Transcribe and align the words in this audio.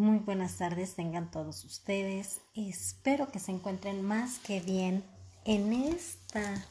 Muy 0.00 0.20
buenas 0.20 0.56
tardes 0.56 0.94
tengan 0.94 1.30
todos 1.30 1.62
ustedes. 1.66 2.40
Espero 2.54 3.30
que 3.30 3.38
se 3.38 3.52
encuentren 3.52 4.02
más 4.02 4.38
que 4.38 4.58
bien 4.60 5.04
en 5.44 5.74
esta 5.74 6.64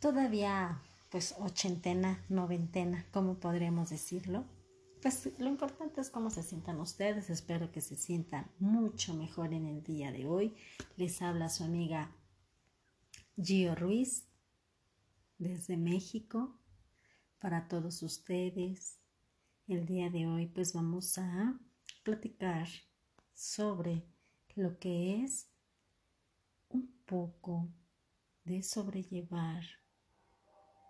todavía 0.00 0.82
pues 1.12 1.36
ochentena, 1.38 2.20
noventena, 2.28 3.06
como 3.12 3.34
podríamos 3.34 3.90
decirlo. 3.90 4.44
Pues 5.00 5.30
lo 5.38 5.46
importante 5.46 6.00
es 6.00 6.10
cómo 6.10 6.30
se 6.30 6.42
sientan 6.42 6.80
ustedes. 6.80 7.30
Espero 7.30 7.70
que 7.70 7.80
se 7.80 7.94
sientan 7.94 8.50
mucho 8.58 9.14
mejor 9.14 9.52
en 9.54 9.64
el 9.64 9.84
día 9.84 10.10
de 10.10 10.26
hoy. 10.26 10.56
Les 10.96 11.22
habla 11.22 11.48
su 11.48 11.62
amiga 11.62 12.10
Gio 13.40 13.76
Ruiz 13.76 14.24
desde 15.38 15.76
México 15.76 16.58
para 17.38 17.68
todos 17.68 18.02
ustedes. 18.02 18.98
El 19.68 19.86
día 19.86 20.10
de 20.10 20.26
hoy 20.26 20.46
pues 20.48 20.72
vamos 20.72 21.16
a 21.18 21.60
platicar 22.02 22.68
sobre 23.32 24.04
lo 24.54 24.78
que 24.78 25.22
es 25.22 25.48
un 26.68 26.92
poco 27.06 27.68
de 28.44 28.62
sobrellevar 28.62 29.62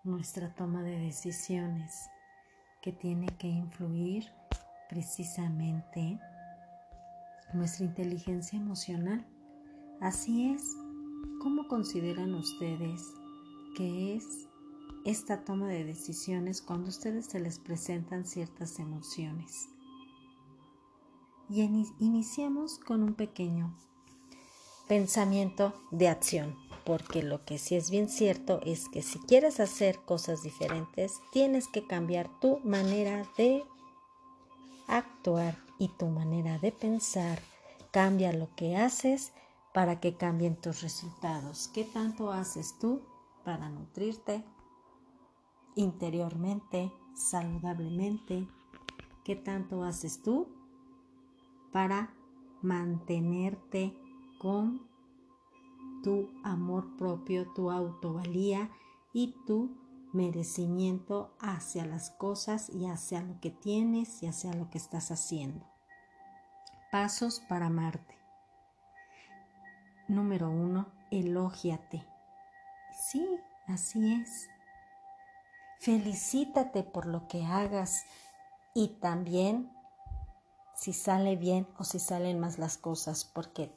nuestra 0.05 0.55
toma 0.55 0.83
de 0.83 0.99
decisiones 0.99 1.93
que 2.83 2.93
tiene 2.93 3.27
que 3.39 3.47
influir 3.47 4.25
precisamente 4.89 6.19
nuestra 7.55 7.85
inteligencia 7.85 8.59
emocional. 8.59 9.27
Así 10.01 10.53
es, 10.53 10.63
¿cómo 11.41 11.69
consideran 11.69 12.35
ustedes 12.35 13.01
que 13.77 14.17
es 14.17 14.49
esta 15.05 15.45
toma 15.45 15.69
de 15.69 15.85
decisiones 15.85 16.63
cuando 16.63 16.87
a 16.87 16.91
ustedes 16.91 17.27
se 17.27 17.41
les 17.41 17.59
presentan 17.59 18.25
ciertas 18.25 18.79
emociones? 18.79 19.69
Y 21.55 21.87
iniciamos 21.99 22.79
con 22.79 23.03
un 23.03 23.13
pequeño 23.13 23.77
pensamiento 24.89 25.75
de 25.91 26.09
acción, 26.09 26.57
porque 26.85 27.23
lo 27.23 27.45
que 27.45 27.59
sí 27.59 27.75
es 27.75 27.91
bien 27.91 28.09
cierto 28.09 28.61
es 28.65 28.89
que 28.89 29.03
si 29.03 29.19
quieres 29.19 29.61
hacer 29.61 29.99
cosas 30.01 30.43
diferentes, 30.43 31.21
tienes 31.31 31.69
que 31.69 31.87
cambiar 31.87 32.29
tu 32.41 32.59
manera 32.61 33.27
de 33.37 33.65
actuar 34.87 35.59
y 35.79 35.89
tu 35.89 36.07
manera 36.07 36.59
de 36.59 36.73
pensar. 36.73 37.39
Cambia 37.91 38.33
lo 38.33 38.49
que 38.57 38.77
haces 38.77 39.33
para 39.75 40.01
que 40.01 40.17
cambien 40.17 40.57
tus 40.57 40.81
resultados. 40.81 41.69
¿Qué 41.69 41.85
tanto 41.85 42.33
haces 42.33 42.79
tú 42.79 43.03
para 43.45 43.69
nutrirte 43.69 44.43
interiormente, 45.75 46.91
saludablemente? 47.15 48.49
¿Qué 49.23 49.37
tanto 49.37 49.85
haces 49.85 50.23
tú 50.23 50.62
para 51.73 52.15
mantenerte 52.63 53.97
con 54.39 54.89
tu 56.03 56.31
amor 56.45 56.97
propio, 56.97 57.53
tu 57.53 57.71
autovalía 57.71 58.71
y 59.13 59.35
tu 59.47 59.77
merecimiento 60.13 61.35
hacia 61.41 61.87
las 61.87 62.11
cosas 62.11 62.69
y 62.69 62.87
hacia 62.87 63.23
lo 63.23 63.41
que 63.41 63.51
tienes 63.51 64.23
y 64.23 64.27
hacia 64.27 64.53
lo 64.53 64.69
que 64.69 64.79
estás 64.79 65.11
haciendo. 65.11 65.67
Pasos 66.91 67.41
para 67.49 67.67
amarte. 67.67 68.19
Número 70.09 70.51
uno, 70.51 70.93
elógiate. 71.11 72.05
Sí, 72.93 73.41
así 73.67 74.13
es. 74.13 74.49
Felicítate 75.81 76.83
por 76.83 77.07
lo 77.07 77.27
que 77.29 77.45
hagas 77.45 78.05
y 78.75 78.99
también 79.01 79.73
si 80.83 80.93
sale 80.93 81.37
bien 81.37 81.69
o 81.79 81.85
si 81.85 82.01
salen 82.01 82.41
más 82.41 82.59
las 82.59 82.77
cosas, 82.77 83.25
porque 83.25 83.71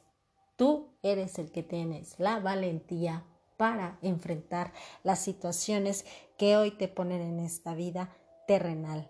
tú 0.56 0.88
eres 1.04 1.38
el 1.38 1.52
que 1.52 1.62
tienes 1.62 2.18
la 2.18 2.40
valentía 2.40 3.24
para 3.56 3.96
enfrentar 4.02 4.72
las 5.04 5.20
situaciones 5.20 6.04
que 6.36 6.56
hoy 6.56 6.72
te 6.72 6.88
ponen 6.88 7.22
en 7.22 7.38
esta 7.38 7.76
vida 7.76 8.12
terrenal. 8.48 9.08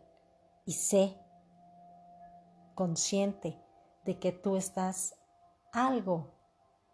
Y 0.66 0.72
sé 0.72 1.16
consciente 2.74 3.58
de 4.04 4.18
que 4.18 4.30
tú 4.30 4.56
estás 4.56 5.14
algo 5.72 6.34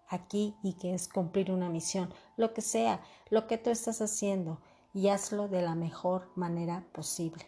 aquí 0.06 0.54
y 0.62 0.74
que 0.74 0.94
es 0.94 1.08
cumplir 1.08 1.50
una 1.50 1.68
misión, 1.68 2.14
lo 2.36 2.54
que 2.54 2.60
sea, 2.60 3.02
lo 3.28 3.48
que 3.48 3.58
tú 3.58 3.70
estás 3.70 4.00
haciendo, 4.02 4.60
y 4.94 5.08
hazlo 5.08 5.48
de 5.48 5.62
la 5.62 5.74
mejor 5.74 6.30
manera 6.36 6.86
posible, 6.92 7.44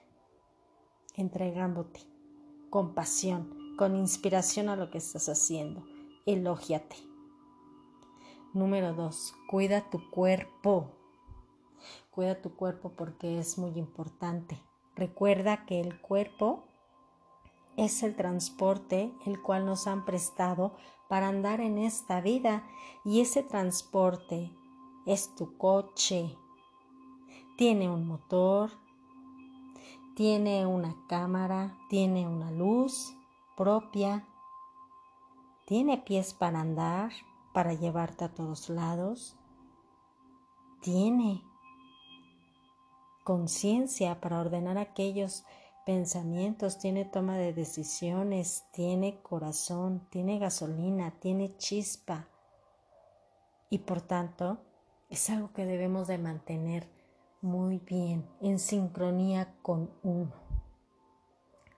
entregándote 1.15 2.14
con 2.75 2.93
pasión, 2.93 3.77
con 3.79 3.95
inspiración 3.95 4.69
a 4.69 4.75
lo 4.75 4.91
que 4.91 4.99
estás 4.99 5.29
haciendo. 5.29 5.85
Elógiate. 6.27 6.97
Número 8.53 8.95
dos, 8.95 9.33
cuida 9.49 9.89
tu 9.91 10.11
cuerpo. 10.11 10.91
Cuida 12.11 12.43
tu 12.43 12.57
cuerpo 12.57 12.91
porque 12.97 13.39
es 13.39 13.59
muy 13.59 13.79
importante. 13.79 14.61
Recuerda 14.97 15.67
que 15.67 15.81
el 15.81 16.01
cuerpo 16.01 16.65
es 17.77 18.03
el 18.03 18.17
transporte 18.17 19.13
el 19.25 19.41
cual 19.41 19.67
nos 19.67 19.87
han 19.87 20.05
prestado 20.05 20.75
para 21.09 21.29
andar 21.29 21.61
en 21.61 21.79
esta 21.79 22.21
vida 22.21 22.67
y 23.05 23.21
ese 23.21 23.45
transporte 23.45 24.51
es 25.07 25.33
tu 25.37 25.57
coche. 25.59 26.37
Tiene 27.57 27.89
un 27.89 28.05
motor, 28.09 28.73
tiene 30.15 30.67
una 30.67 30.97
cámara, 31.09 31.77
tiene 31.89 32.29
una 32.29 32.51
luz 32.51 33.17
propia, 33.57 34.27
tiene 35.67 35.99
pies 35.99 36.35
para 36.35 36.61
andar, 36.61 37.13
para 37.53 37.75
llevarte 37.75 38.25
a 38.25 38.35
todos 38.35 38.69
lados, 38.69 39.37
tiene 40.81 41.43
conciencia 43.25 44.21
para 44.21 44.41
ordenar 44.41 44.79
aquellos 44.79 45.45
pensamientos, 45.85 46.79
tiene 46.79 47.05
toma 47.05 47.37
de 47.37 47.53
decisiones, 47.53 48.65
tiene 48.73 49.21
corazón, 49.23 50.07
tiene 50.11 50.39
gasolina, 50.39 51.13
tiene 51.21 51.57
chispa. 51.57 52.29
Y 53.71 53.79
por 53.79 54.01
tanto 54.01 54.59
es 55.09 55.29
algo 55.31 55.53
que 55.53 55.65
debemos 55.65 56.07
de 56.07 56.19
mantener 56.19 56.94
muy 57.45 57.79
bien, 57.79 58.27
en 58.41 58.59
sincronía 58.59 59.55
con 59.61 59.91
uno. 60.03 60.33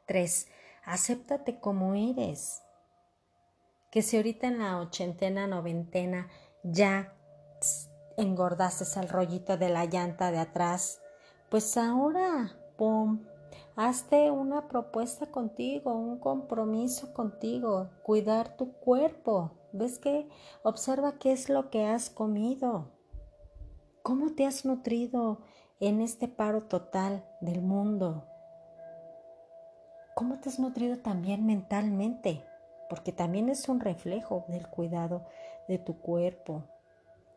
3. 0.07 0.47
Acéptate 0.85 1.59
como 1.59 1.95
eres. 1.95 2.63
Que 3.91 4.01
si 4.03 4.17
ahorita 4.17 4.47
en 4.47 4.61
la 4.61 4.79
ochentena, 4.79 5.49
noventena 5.49 6.29
ya 6.63 7.13
engordaste 8.17 8.85
el 9.01 9.09
rollito 9.09 9.57
de 9.57 9.69
la 9.69 9.87
llanta 9.87 10.31
de 10.31 10.39
atrás, 10.39 11.01
pues 11.51 11.77
ahora, 11.77 12.57
pum, 12.77 13.27
hazte 13.75 14.31
una 14.31 14.69
propuesta 14.69 15.33
contigo, 15.33 15.97
un 15.97 16.21
compromiso 16.21 17.13
contigo, 17.13 17.91
cuidar 18.05 18.57
tu 18.57 18.73
cuerpo. 18.75 19.51
¿Ves 19.73 19.99
que? 19.99 20.29
Observa 20.63 21.19
qué 21.19 21.33
es 21.33 21.49
lo 21.49 21.71
que 21.71 21.87
has 21.87 22.09
comido. 22.09 22.93
¿Cómo 24.05 24.37
te 24.37 24.47
has 24.47 24.65
nutrido 24.65 25.41
en 25.81 26.01
este 26.01 26.29
paro 26.29 26.63
total 26.63 27.25
del 27.41 27.61
mundo? 27.61 28.25
¿Cómo 30.15 30.39
te 30.41 30.49
has 30.49 30.59
nutrido 30.59 30.99
también 30.99 31.45
mentalmente? 31.45 32.45
Porque 32.89 33.13
también 33.13 33.49
es 33.49 33.69
un 33.69 33.81
reflejo 33.81 34.47
del 34.49 34.67
cuidado 34.69 35.27
de 35.69 35.79
tu 35.79 36.01
cuerpo 36.01 36.65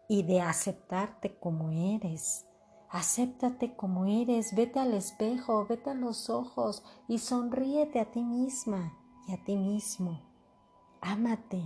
y 0.08 0.24
de 0.24 0.42
aceptarte 0.42 1.36
como 1.38 1.72
eres. 1.72 2.46
Acéptate 2.90 3.76
como 3.76 4.06
eres, 4.06 4.56
vete 4.56 4.80
al 4.80 4.94
espejo, 4.94 5.66
vete 5.68 5.90
a 5.90 5.94
los 5.96 6.30
ojos 6.30 6.84
y 7.08 7.20
sonríete 7.20 8.00
a 8.00 8.10
ti 8.10 8.24
misma 8.24 8.94
y 9.28 9.34
a 9.34 9.44
ti 9.44 9.58
mismo. 9.58 10.22
Ámate, 11.02 11.62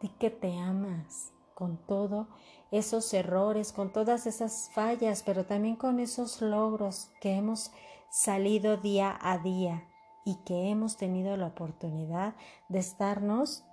di 0.00 0.08
que 0.08 0.30
te 0.30 0.58
amas 0.58 1.33
con 1.54 1.78
todos 1.86 2.26
esos 2.70 3.12
errores, 3.14 3.72
con 3.72 3.92
todas 3.92 4.26
esas 4.26 4.70
fallas, 4.74 5.22
pero 5.22 5.46
también 5.46 5.76
con 5.76 6.00
esos 6.00 6.42
logros 6.42 7.10
que 7.20 7.34
hemos 7.34 7.72
salido 8.10 8.76
día 8.76 9.16
a 9.20 9.38
día 9.38 9.88
y 10.24 10.36
que 10.44 10.70
hemos 10.70 10.96
tenido 10.96 11.36
la 11.36 11.48
oportunidad 11.48 12.34
de 12.68 12.78
estarnos 12.78 13.64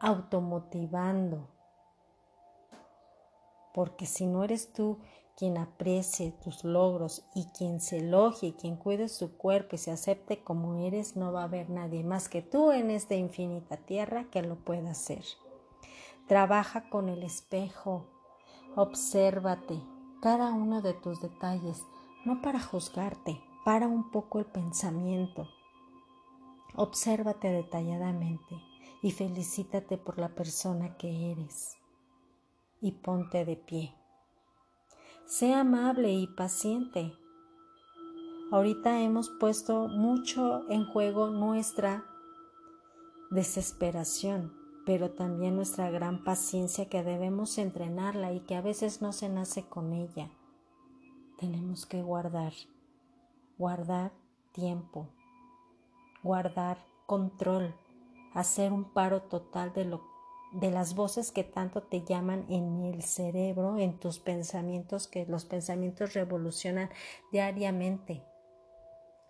automotivando. 0.00 1.48
Porque 3.74 4.06
si 4.06 4.26
no 4.26 4.44
eres 4.44 4.72
tú 4.72 4.98
quien 5.36 5.56
aprecie 5.56 6.32
tus 6.32 6.64
logros 6.64 7.24
y 7.34 7.46
quien 7.56 7.80
se 7.80 7.98
elogie, 7.98 8.56
quien 8.56 8.76
cuide 8.76 9.08
su 9.08 9.36
cuerpo 9.36 9.76
y 9.76 9.78
se 9.78 9.92
acepte 9.92 10.42
como 10.42 10.74
eres, 10.84 11.16
no 11.16 11.32
va 11.32 11.42
a 11.42 11.44
haber 11.44 11.70
nadie 11.70 12.02
más 12.02 12.28
que 12.28 12.42
tú 12.42 12.72
en 12.72 12.90
esta 12.90 13.14
infinita 13.14 13.76
tierra 13.76 14.24
que 14.30 14.42
lo 14.42 14.56
pueda 14.56 14.90
hacer. 14.90 15.24
Trabaja 16.28 16.90
con 16.90 17.08
el 17.08 17.22
espejo, 17.22 18.06
obsérvate 18.76 19.82
cada 20.20 20.52
uno 20.52 20.82
de 20.82 20.92
tus 20.92 21.22
detalles, 21.22 21.86
no 22.26 22.42
para 22.42 22.60
juzgarte, 22.60 23.40
para 23.64 23.88
un 23.88 24.10
poco 24.10 24.38
el 24.38 24.44
pensamiento. 24.44 25.48
Obsérvate 26.74 27.50
detalladamente 27.50 28.60
y 29.00 29.12
felicítate 29.12 29.96
por 29.96 30.18
la 30.18 30.28
persona 30.34 30.98
que 30.98 31.32
eres 31.32 31.78
y 32.82 32.92
ponte 32.92 33.44
de 33.46 33.56
pie. 33.56 33.94
Sé 35.24 35.54
amable 35.54 36.12
y 36.12 36.26
paciente. 36.26 37.12
Ahorita 38.50 39.00
hemos 39.00 39.30
puesto 39.30 39.88
mucho 39.88 40.68
en 40.70 40.84
juego 40.84 41.28
nuestra 41.28 42.04
desesperación, 43.30 44.67
pero 44.88 45.10
también 45.10 45.54
nuestra 45.54 45.90
gran 45.90 46.24
paciencia 46.24 46.88
que 46.88 47.02
debemos 47.02 47.58
entrenarla 47.58 48.32
y 48.32 48.40
que 48.40 48.56
a 48.56 48.62
veces 48.62 49.02
no 49.02 49.12
se 49.12 49.28
nace 49.28 49.68
con 49.68 49.92
ella. 49.92 50.30
Tenemos 51.36 51.84
que 51.84 52.00
guardar, 52.00 52.54
guardar 53.58 54.12
tiempo, 54.52 55.10
guardar 56.22 56.78
control, 57.04 57.74
hacer 58.32 58.72
un 58.72 58.90
paro 58.94 59.20
total 59.20 59.74
de 59.74 59.84
lo 59.84 60.00
de 60.52 60.70
las 60.70 60.94
voces 60.94 61.32
que 61.32 61.44
tanto 61.44 61.82
te 61.82 62.02
llaman 62.06 62.46
en 62.48 62.80
el 62.80 63.02
cerebro, 63.02 63.76
en 63.76 64.00
tus 64.00 64.18
pensamientos, 64.18 65.06
que 65.06 65.26
los 65.26 65.44
pensamientos 65.44 66.14
revolucionan 66.14 66.88
diariamente. 67.30 68.24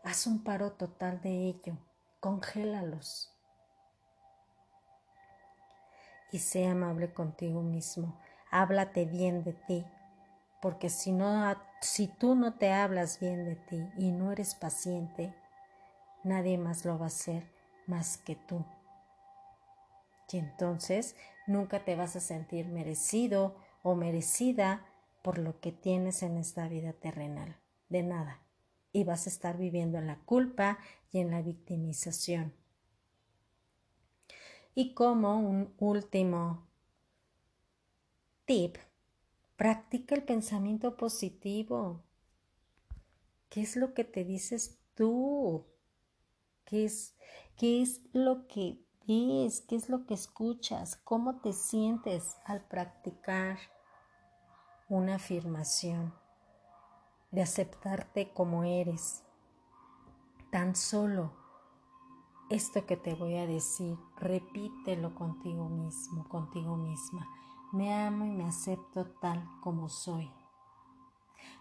Haz 0.05 0.29
un 0.29 0.45
paro 0.45 0.75
total 0.75 1.21
de 1.21 1.49
ello, 1.49 1.77
congélalos 2.21 3.35
y 6.33 6.39
sé 6.39 6.67
amable 6.67 7.13
contigo 7.13 7.63
mismo. 7.63 8.19
Háblate 8.51 9.05
bien 9.05 9.45
de 9.45 9.53
ti, 9.53 9.85
porque 10.61 10.91
si 10.91 11.13
no 11.13 11.57
si 11.81 12.09
tú 12.09 12.35
no 12.35 12.55
te 12.55 12.73
hablas 12.73 13.21
bien 13.21 13.45
de 13.45 13.55
ti 13.55 13.89
y 13.97 14.11
no 14.11 14.33
eres 14.33 14.55
paciente, 14.55 15.35
nadie 16.25 16.59
más 16.59 16.85
lo 16.85 16.99
va 16.99 17.07
a 17.07 17.09
hacer 17.09 17.45
más 17.87 18.19
que 18.19 18.35
tú. 18.35 18.65
Y 20.31 20.39
entonces 20.39 21.17
nunca 21.47 21.85
te 21.85 21.97
vas 21.97 22.17
a 22.17 22.21
sentir 22.21 22.67
merecido 22.67 23.57
o 23.83 23.95
merecida 23.95 24.85
por 25.23 25.39
lo 25.39 25.61
que 25.61 25.73
tienes 25.73 26.23
en 26.23 26.37
esta 26.37 26.69
vida 26.69 26.93
terrenal. 26.93 27.57
De 27.89 28.03
nada. 28.03 28.43
Y 28.93 29.05
vas 29.05 29.27
a 29.27 29.31
estar 29.31 29.57
viviendo 29.57 29.99
en 29.99 30.07
la 30.07 30.19
culpa 30.19 30.79
y 31.11 31.21
en 31.21 31.31
la 31.31 31.43
victimización. 31.43 32.58
Y 34.79 34.95
como 34.95 35.41
un 35.41 35.75
último 35.79 36.69
tip, 38.45 38.77
practica 39.57 40.15
el 40.15 40.23
pensamiento 40.23 40.97
positivo. 40.97 42.05
¿Qué 43.49 43.63
es 43.63 43.75
lo 43.75 43.93
que 43.93 44.05
te 44.05 44.23
dices 44.23 44.79
tú? 44.95 45.67
¿Qué 46.65 46.85
es, 46.85 47.17
qué 47.57 47.83
es 47.83 48.03
lo 48.13 48.47
que 48.47 48.79
ves? 49.05 49.63
¿Qué 49.63 49.75
es 49.75 49.89
lo 49.89 50.07
que 50.07 50.15
escuchas? 50.15 50.95
¿Cómo 50.95 51.41
te 51.41 51.53
sientes 51.53 52.37
al 52.45 52.65
practicar 52.69 53.59
una 54.89 55.17
afirmación 55.17 56.15
de 57.33 57.43
aceptarte 57.43 58.33
como 58.33 58.63
eres? 58.63 59.25
Tan 60.53 60.77
solo 60.77 61.38
esto 62.51 62.87
que 62.87 62.97
te 62.97 63.15
voy 63.15 63.37
a 63.37 63.47
decir, 63.47 63.99
repítelo 64.17 65.15
contigo 65.15 65.69
mismo, 65.69 66.27
contigo 66.29 66.77
misma. 66.77 67.29
Me 67.73 67.93
amo 67.93 68.25
y 68.25 68.31
me 68.31 68.45
acepto 68.45 69.07
tal 69.21 69.47
como 69.61 69.89
soy. 69.91 70.31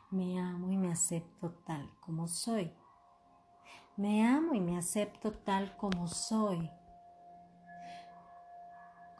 Me 0.10 0.40
amo 0.40 0.72
y 0.72 0.78
me 0.78 0.92
acepto 0.92 1.52
tal 1.66 1.92
como 2.00 2.30
soy. 2.30 2.72
Me 3.98 4.26
amo 4.26 4.54
y 4.54 4.62
me 4.62 4.78
acepto 4.78 5.34
tal 5.34 5.76
como 5.76 6.08
soy. 6.08 6.70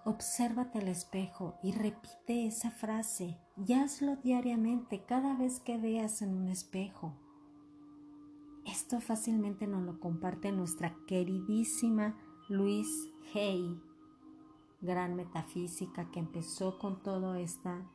Obsérvate 0.06 0.80
al 0.80 0.88
espejo 0.88 1.60
y 1.62 1.74
repite 1.74 2.48
esa 2.48 2.72
frase 2.72 3.38
y 3.58 3.74
hazlo 3.74 4.16
diariamente 4.16 5.04
cada 5.04 5.36
vez 5.36 5.60
que 5.60 5.78
veas 5.78 6.22
en 6.22 6.34
un 6.34 6.48
espejo. 6.48 7.27
Esto 8.68 9.00
fácilmente 9.00 9.66
nos 9.66 9.84
lo 9.84 9.98
comparte 9.98 10.52
nuestra 10.52 10.94
queridísima 11.08 12.18
Luis 12.50 13.10
Hay, 13.34 13.82
gran 14.82 15.16
metafísica 15.16 16.12
que 16.12 16.20
empezó 16.20 16.78
con 16.78 17.02
toda 17.02 17.40
esta 17.40 17.90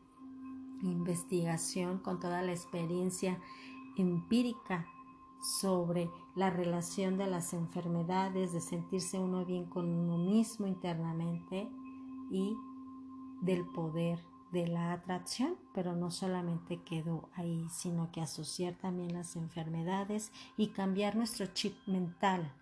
investigación, 0.81 1.99
con 1.99 2.21
toda 2.21 2.41
la 2.41 2.53
experiencia 2.53 3.39
empírica 3.99 4.87
sobre 5.61 6.09
la 6.35 6.49
relación 6.49 7.19
de 7.19 7.27
las 7.27 7.53
enfermedades, 7.53 8.55
de 8.55 8.63
sentirse 8.63 9.19
uno 9.19 9.45
bien 9.45 9.67
con 9.67 9.91
uno 9.91 10.17
mismo 10.17 10.67
internamente 10.67 11.69
y 12.31 12.57
del 13.43 13.67
poder 13.67 14.32
de 14.53 14.69
la 14.69 14.93
atracción, 14.93 15.57
pero 15.75 15.97
no 15.97 16.11
solamente 16.11 16.83
quedó 16.83 17.31
ahí, 17.35 17.67
sino 17.71 18.13
que 18.13 18.21
asociar 18.21 18.75
también 18.75 19.15
las 19.15 19.35
enfermedades 19.37 20.31
y 20.57 20.69
cambiar 20.69 21.17
nuestro 21.17 21.47
chip 21.47 21.75
mental. 21.87 22.53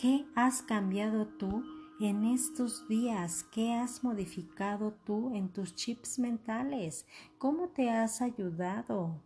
¿Qué 0.00 0.26
has 0.36 0.62
cambiado 0.62 1.26
tú 1.26 1.64
en 1.98 2.24
estos 2.24 2.86
días? 2.88 3.44
¿Qué 3.50 3.74
has 3.74 4.04
modificado 4.04 4.94
tú 5.04 5.34
en 5.34 5.48
tus 5.48 5.74
chips 5.74 6.18
mentales? 6.18 7.06
¿Cómo 7.38 7.68
te 7.68 7.90
has 7.90 8.22
ayudado? 8.22 9.20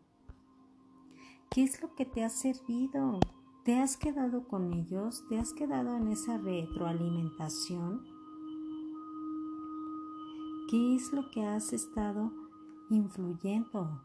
¿Qué 1.50 1.64
es 1.64 1.82
lo 1.82 1.94
que 1.94 2.06
te 2.06 2.24
ha 2.24 2.30
servido? 2.30 3.20
¿Te 3.64 3.78
has 3.78 3.96
quedado 3.96 4.48
con 4.48 4.72
ellos? 4.72 5.24
¿Te 5.28 5.38
has 5.38 5.52
quedado 5.52 5.96
en 5.96 6.08
esa 6.08 6.38
retroalimentación? 6.38 8.11
¿Qué 10.72 10.94
es 10.94 11.12
lo 11.12 11.28
que 11.28 11.44
has 11.44 11.74
estado 11.74 12.32
influyendo? 12.88 14.00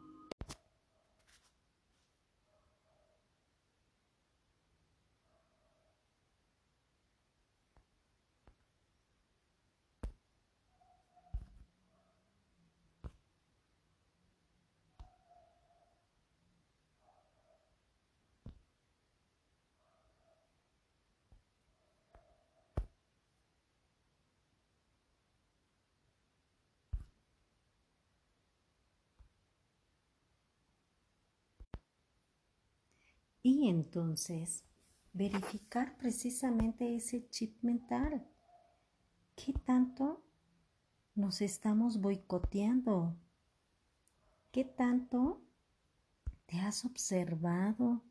Y 33.50 33.70
entonces 33.70 34.66
verificar 35.14 35.98
precisamente 35.98 36.98
ese 36.98 37.30
chip 37.30 37.64
mental. 37.64 38.28
¿Qué 39.38 39.54
tanto 39.54 40.22
nos 41.16 41.40
estamos 41.40 42.02
boicoteando? 42.02 43.16
¿Qué 44.52 44.66
tanto 44.66 45.42
te 46.46 46.60
has 46.60 46.84
observado 46.84 48.04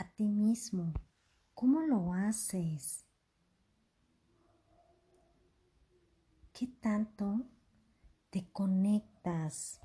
a 0.00 0.10
ti 0.16 0.24
mismo? 0.24 0.92
¿Cómo 1.54 1.82
lo 1.82 2.12
haces? 2.12 3.06
¿Qué 6.52 6.66
tanto 6.66 7.46
te 8.30 8.50
conectas 8.50 9.80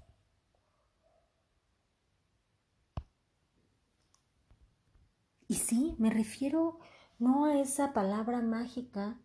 Y 5.50 5.56
sí, 5.56 5.96
me 5.98 6.12
refiero 6.12 6.80
no 7.18 7.46
a 7.46 7.60
esa 7.60 7.92
palabra 7.92 8.40
mágica 8.40 9.20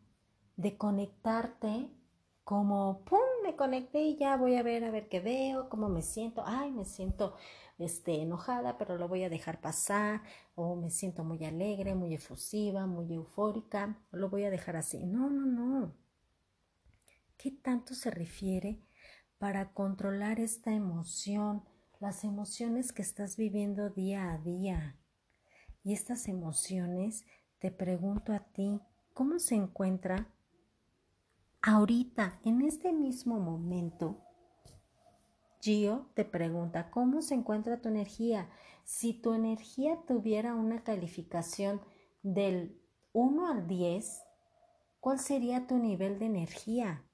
de 0.56 0.78
conectarte 0.78 1.90
como, 2.44 3.04
¡pum!, 3.04 3.18
me 3.42 3.56
conecté 3.56 4.00
y 4.02 4.16
ya 4.16 4.36
voy 4.38 4.56
a 4.56 4.62
ver, 4.62 4.84
a 4.84 4.90
ver 4.90 5.08
qué 5.10 5.20
veo, 5.20 5.68
cómo 5.68 5.90
me 5.90 6.00
siento. 6.00 6.42
Ay, 6.46 6.72
me 6.72 6.86
siento 6.86 7.34
este, 7.78 8.22
enojada, 8.22 8.78
pero 8.78 8.96
lo 8.96 9.06
voy 9.06 9.22
a 9.24 9.28
dejar 9.28 9.60
pasar. 9.60 10.22
O 10.54 10.76
me 10.76 10.88
siento 10.90 11.24
muy 11.24 11.44
alegre, 11.44 11.94
muy 11.94 12.14
efusiva, 12.14 12.86
muy 12.86 13.12
eufórica. 13.12 13.98
Lo 14.10 14.30
voy 14.30 14.44
a 14.44 14.50
dejar 14.50 14.76
así. 14.76 15.04
No, 15.04 15.28
no, 15.28 15.44
no. 15.44 15.94
¿Qué 17.36 17.50
tanto 17.50 17.94
se 17.94 18.10
refiere 18.10 18.80
para 19.36 19.74
controlar 19.74 20.40
esta 20.40 20.72
emoción, 20.72 21.64
las 22.00 22.24
emociones 22.24 22.92
que 22.92 23.02
estás 23.02 23.36
viviendo 23.36 23.90
día 23.90 24.32
a 24.32 24.38
día? 24.38 24.96
Y 25.84 25.92
estas 25.92 26.28
emociones, 26.28 27.24
te 27.58 27.70
pregunto 27.70 28.32
a 28.32 28.40
ti, 28.40 28.80
¿cómo 29.12 29.38
se 29.38 29.54
encuentra 29.54 30.28
ahorita, 31.60 32.40
en 32.44 32.62
este 32.62 32.92
mismo 32.92 33.38
momento? 33.38 34.18
Gio 35.60 36.10
te 36.14 36.24
pregunta, 36.24 36.90
¿cómo 36.90 37.22
se 37.22 37.34
encuentra 37.34 37.80
tu 37.80 37.88
energía? 37.88 38.48
Si 38.84 39.12
tu 39.12 39.34
energía 39.34 39.98
tuviera 40.06 40.54
una 40.54 40.82
calificación 40.82 41.80
del 42.22 42.80
1 43.12 43.46
al 43.46 43.66
10, 43.66 44.22
¿cuál 45.00 45.18
sería 45.18 45.66
tu 45.66 45.78
nivel 45.78 46.18
de 46.18 46.26
energía? 46.26 47.04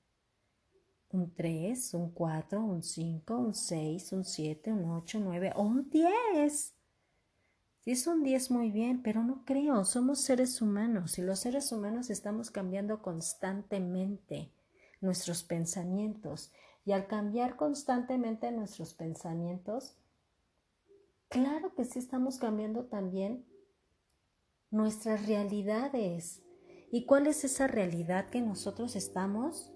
¿Un 1.13 1.35
3, 1.35 1.95
un 1.95 2.11
4, 2.13 2.61
un 2.61 2.83
5, 2.83 3.37
un 3.37 3.55
6, 3.55 4.13
un 4.13 4.25
7, 4.25 4.73
un 4.73 4.91
8, 4.91 5.19
un 5.19 5.25
9 5.25 5.53
o 5.57 5.63
un 5.63 5.91
10? 5.91 6.80
Si 7.81 7.93
es 7.93 8.07
un 8.07 8.23
10 8.23 8.51
muy 8.51 8.71
bien, 8.71 9.03
pero 9.03 9.23
no 9.23 9.43
creo, 9.47 9.85
somos 9.85 10.21
seres 10.21 10.61
humanos 10.61 11.19
y 11.19 11.23
los 11.23 11.41
seres 11.41 11.73
humanos 11.73 12.11
estamos 12.11 12.51
cambiando 12.51 13.01
constantemente 13.01 14.53
nuestros 15.01 15.43
pensamientos 15.43 16.53
y 16.85 16.93
al 16.93 17.07
cambiar 17.07 17.57
constantemente 17.57 18.53
nuestros 18.53 18.93
pensamientos, 18.93 19.97
claro 21.29 21.75
que 21.75 21.87
sí 21.87 21.99
estamos 21.99 22.39
cambiando 22.39 22.85
también 22.85 23.47
nuestras 24.71 25.27
realidades. 25.27 26.43
¿Y 26.93 27.07
cuál 27.07 27.29
es 27.29 27.45
esa 27.45 27.67
realidad 27.67 28.29
que 28.29 28.43
nosotros 28.43 28.95
estamos 28.95 29.73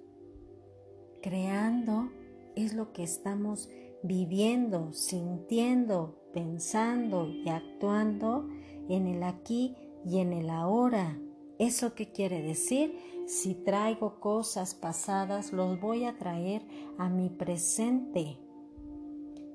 creando? 1.23 2.11
Es 2.55 2.75
lo 2.75 2.93
que 2.93 3.03
estamos 3.03 3.69
viviendo, 4.03 4.93
sintiendo, 4.93 6.21
pensando 6.33 7.29
y 7.29 7.49
actuando 7.49 8.49
en 8.89 9.07
el 9.07 9.23
aquí 9.23 9.75
y 10.05 10.19
en 10.19 10.33
el 10.33 10.51
ahora. 10.51 11.19
¿Eso 11.59 11.95
qué 11.95 12.13
quiere 12.13 12.43
decir? 12.43 12.99
Si 13.27 13.55
traigo 13.55 14.21
cosas 14.21 14.75
pasadas, 14.75 15.53
los 15.53 15.81
voy 15.81 16.05
a 16.05 16.19
traer 16.19 16.63
a 16.99 17.09
mi 17.09 17.31
presente. 17.31 18.39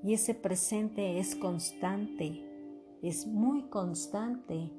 Y 0.04 0.14
ese 0.14 0.34
presente 0.34 1.20
es 1.20 1.36
constante, 1.36 2.44
es 3.02 3.28
muy 3.28 3.64
constante 3.64 4.72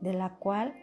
de 0.00 0.12
la 0.14 0.38
cual 0.38 0.74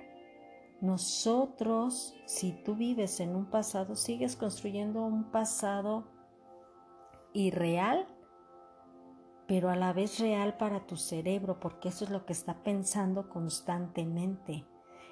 nosotros, 0.79 2.15
si 2.25 2.51
tú 2.51 2.75
vives 2.75 3.19
en 3.19 3.35
un 3.35 3.45
pasado, 3.45 3.95
sigues 3.95 4.35
construyendo 4.35 5.01
un 5.01 5.31
pasado 5.31 6.05
irreal, 7.33 8.07
pero 9.47 9.69
a 9.69 9.75
la 9.75 9.93
vez 9.93 10.19
real 10.19 10.57
para 10.57 10.85
tu 10.85 10.95
cerebro, 10.95 11.59
porque 11.59 11.89
eso 11.89 12.05
es 12.05 12.11
lo 12.11 12.25
que 12.25 12.33
está 12.33 12.61
pensando 12.63 13.29
constantemente. 13.29 14.65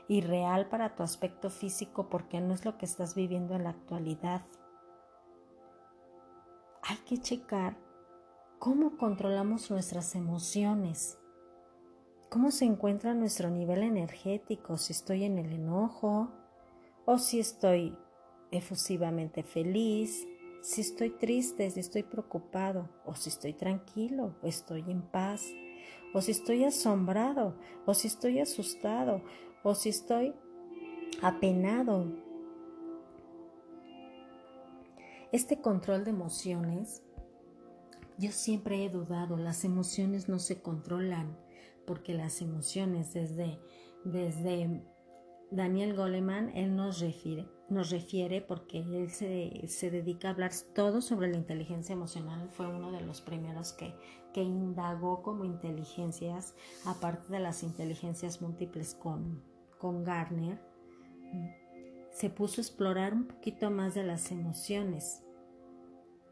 Irreal 0.08 0.70
para 0.70 0.96
tu 0.96 1.02
aspecto 1.02 1.50
físico, 1.50 2.10
porque 2.10 2.42
no 2.42 2.54
es 2.54 2.64
lo 2.64 2.78
que 2.78 2.86
estás 2.86 3.16
viviendo 3.16 3.56
en 3.56 3.64
la 3.64 3.72
actualidad. 3.72 4.46
Hay 6.84 6.98
que 6.98 7.18
checar 7.18 7.76
cómo 8.60 8.98
controlamos 8.98 9.72
nuestras 9.72 10.14
emociones 10.14 11.18
cómo 12.36 12.52
se 12.52 12.66
encuentra 12.66 13.14
nuestro 13.14 13.50
nivel 13.50 13.82
energético, 13.82 14.76
si 14.76 14.92
estoy 14.92 15.24
en 15.24 15.38
el 15.38 15.54
enojo 15.54 16.34
o 17.06 17.18
si 17.18 17.40
estoy 17.40 17.98
efusivamente 18.52 19.42
feliz, 19.42 20.28
si 20.62 20.82
estoy 20.82 21.12
triste, 21.12 21.72
si 21.72 21.80
estoy 21.80 22.04
preocupado 22.04 22.90
o 23.06 23.16
si 23.16 23.30
estoy 23.30 23.54
tranquilo 23.54 24.36
o 24.42 24.48
estoy 24.48 24.84
en 24.90 25.02
paz 25.02 25.46
o 26.14 26.20
si 26.20 26.32
estoy 26.32 26.66
asombrado 26.66 27.56
o 27.86 27.94
si 27.94 28.10
estoy 28.10 28.42
asustado 28.42 29.22
o 29.64 29.74
si 29.74 29.88
estoy 29.88 30.34
apenado. 31.22 32.12
Este 35.32 35.62
control 35.62 36.04
de 36.04 36.10
emociones, 36.10 37.02
yo 38.18 38.34
siempre 38.34 38.84
he 38.84 38.90
dudado, 38.90 39.38
las 39.38 39.64
emociones 39.64 40.28
no 40.28 40.38
se 40.40 40.62
controlan 40.62 41.45
porque 41.86 42.14
las 42.14 42.42
emociones 42.42 43.14
desde, 43.14 43.60
desde 44.04 44.84
Daniel 45.52 45.96
Goleman, 45.96 46.56
él 46.56 46.76
nos 46.76 47.00
refiere, 47.00 47.48
nos 47.70 47.90
refiere 47.90 48.42
porque 48.42 48.80
él 48.80 49.10
se, 49.10 49.68
se, 49.68 49.92
dedica 49.92 50.28
a 50.28 50.32
hablar 50.32 50.52
todo 50.74 51.02
sobre 51.02 51.30
la 51.30 51.38
inteligencia 51.38 51.94
emocional, 51.94 52.50
fue 52.50 52.68
uno 52.68 52.92
de 52.92 53.02
los 53.02 53.22
primeros 53.22 53.74
que, 53.74 53.94
que 54.34 54.42
indagó 54.42 55.22
como 55.22 55.46
inteligencias, 55.46 56.56
aparte 56.86 57.32
de 57.32 57.40
las 57.40 57.64
inteligencias 57.64 58.42
múltiples 58.42 58.96
con, 58.96 59.44
con 59.80 60.04
Garner, 60.04 60.60
se 62.12 62.30
puso 62.30 62.60
a 62.60 62.64
explorar 62.64 63.14
un 63.14 63.28
poquito 63.28 63.70
más 63.72 63.94
de 63.94 64.04
las 64.04 64.32
emociones. 64.32 65.22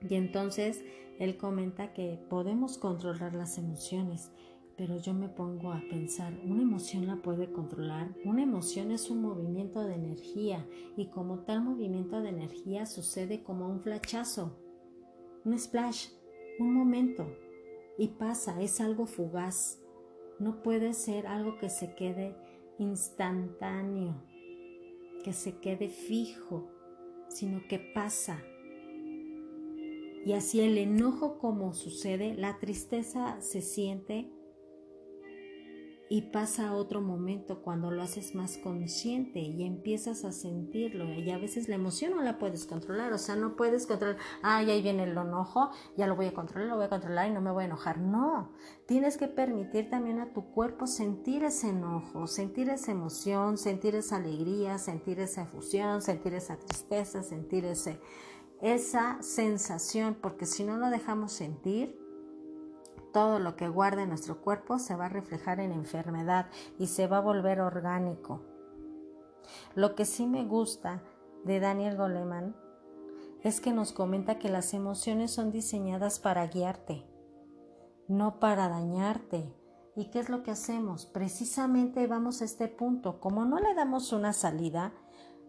Y 0.01 0.15
entonces 0.15 0.83
él 1.19 1.37
comenta 1.37 1.93
que 1.93 2.19
podemos 2.29 2.77
controlar 2.77 3.35
las 3.35 3.57
emociones, 3.57 4.31
pero 4.77 4.97
yo 4.97 5.13
me 5.13 5.29
pongo 5.29 5.71
a 5.71 5.81
pensar, 5.89 6.33
una 6.43 6.63
emoción 6.63 7.05
la 7.05 7.17
puede 7.17 7.51
controlar. 7.51 8.13
Una 8.25 8.41
emoción 8.41 8.91
es 8.91 9.09
un 9.09 9.21
movimiento 9.21 9.83
de 9.83 9.95
energía 9.95 10.67
y 10.97 11.07
como 11.07 11.39
tal 11.39 11.63
movimiento 11.63 12.21
de 12.21 12.29
energía 12.29 12.85
sucede 12.85 13.43
como 13.43 13.67
un 13.67 13.81
flachazo, 13.81 14.57
un 15.45 15.57
splash, 15.57 16.07
un 16.59 16.73
momento 16.73 17.27
y 17.97 18.09
pasa, 18.09 18.61
es 18.61 18.81
algo 18.81 19.05
fugaz. 19.05 19.79
No 20.39 20.63
puede 20.63 20.93
ser 20.93 21.27
algo 21.27 21.57
que 21.57 21.69
se 21.69 21.93
quede 21.93 22.35
instantáneo, 22.79 24.23
que 25.23 25.33
se 25.33 25.59
quede 25.59 25.89
fijo, 25.89 26.67
sino 27.27 27.61
que 27.67 27.79
pasa. 27.79 28.41
Y 30.25 30.33
así 30.33 30.61
el 30.61 30.77
enojo 30.77 31.37
como 31.37 31.73
sucede, 31.73 32.33
la 32.33 32.57
tristeza 32.57 33.39
se 33.41 33.61
siente 33.61 34.31
y 36.13 36.21
pasa 36.21 36.75
otro 36.75 37.01
momento 37.01 37.63
cuando 37.63 37.89
lo 37.89 38.03
haces 38.03 38.35
más 38.35 38.59
consciente 38.59 39.39
y 39.39 39.63
empiezas 39.63 40.25
a 40.25 40.31
sentirlo 40.31 41.11
y 41.11 41.31
a 41.31 41.39
veces 41.39 41.67
la 41.67 41.73
emoción 41.73 42.11
no 42.15 42.21
la 42.21 42.37
puedes 42.37 42.67
controlar, 42.67 43.13
o 43.13 43.17
sea, 43.17 43.35
no 43.35 43.55
puedes 43.55 43.87
controlar, 43.87 44.19
ay, 44.43 44.69
ahí 44.69 44.83
viene 44.83 45.05
el 45.05 45.17
enojo, 45.17 45.71
ya 45.97 46.05
lo 46.05 46.15
voy 46.15 46.27
a 46.27 46.33
controlar, 46.35 46.69
lo 46.69 46.75
voy 46.75 46.85
a 46.85 46.89
controlar 46.89 47.29
y 47.29 47.33
no 47.33 47.41
me 47.41 47.49
voy 47.49 47.63
a 47.63 47.65
enojar, 47.65 47.97
no, 47.97 48.51
tienes 48.85 49.17
que 49.17 49.27
permitir 49.27 49.89
también 49.89 50.19
a 50.19 50.33
tu 50.33 50.51
cuerpo 50.51 50.85
sentir 50.85 51.43
ese 51.45 51.69
enojo, 51.69 52.27
sentir 52.27 52.69
esa 52.69 52.91
emoción, 52.91 53.57
sentir 53.57 53.95
esa 53.95 54.17
alegría, 54.17 54.77
sentir 54.77 55.19
esa 55.19 55.41
efusión, 55.41 56.03
sentir 56.03 56.35
esa 56.35 56.57
tristeza, 56.57 57.23
sentir 57.23 57.65
ese, 57.65 57.99
esa 58.61 59.17
sensación, 59.23 60.15
porque 60.21 60.45
si 60.45 60.63
no 60.63 60.77
lo 60.77 60.91
dejamos 60.91 61.31
sentir, 61.31 62.02
todo 63.13 63.39
lo 63.39 63.55
que 63.55 63.69
guarda 63.69 64.03
en 64.03 64.09
nuestro 64.09 64.41
cuerpo 64.41 64.79
se 64.79 64.95
va 64.95 65.05
a 65.05 65.09
reflejar 65.09 65.61
en 65.61 65.71
enfermedad 65.71 66.47
y 66.77 66.87
se 66.87 67.07
va 67.07 67.17
a 67.17 67.21
volver 67.21 67.61
orgánico. 67.61 68.41
Lo 69.75 69.95
que 69.95 70.05
sí 70.05 70.25
me 70.25 70.43
gusta 70.43 71.01
de 71.45 71.59
Daniel 71.59 71.95
Goleman 71.95 72.55
es 73.41 73.61
que 73.61 73.71
nos 73.71 73.93
comenta 73.93 74.39
que 74.39 74.49
las 74.49 74.73
emociones 74.73 75.31
son 75.31 75.51
diseñadas 75.51 76.19
para 76.19 76.47
guiarte, 76.47 77.05
no 78.07 78.39
para 78.39 78.67
dañarte. 78.67 79.53
¿Y 79.95 80.05
qué 80.05 80.19
es 80.19 80.29
lo 80.29 80.41
que 80.41 80.51
hacemos? 80.51 81.05
Precisamente 81.05 82.07
vamos 82.07 82.41
a 82.41 82.45
este 82.45 82.67
punto. 82.67 83.19
Como 83.19 83.45
no 83.45 83.59
le 83.59 83.75
damos 83.75 84.11
una 84.11 84.33
salida, 84.33 84.91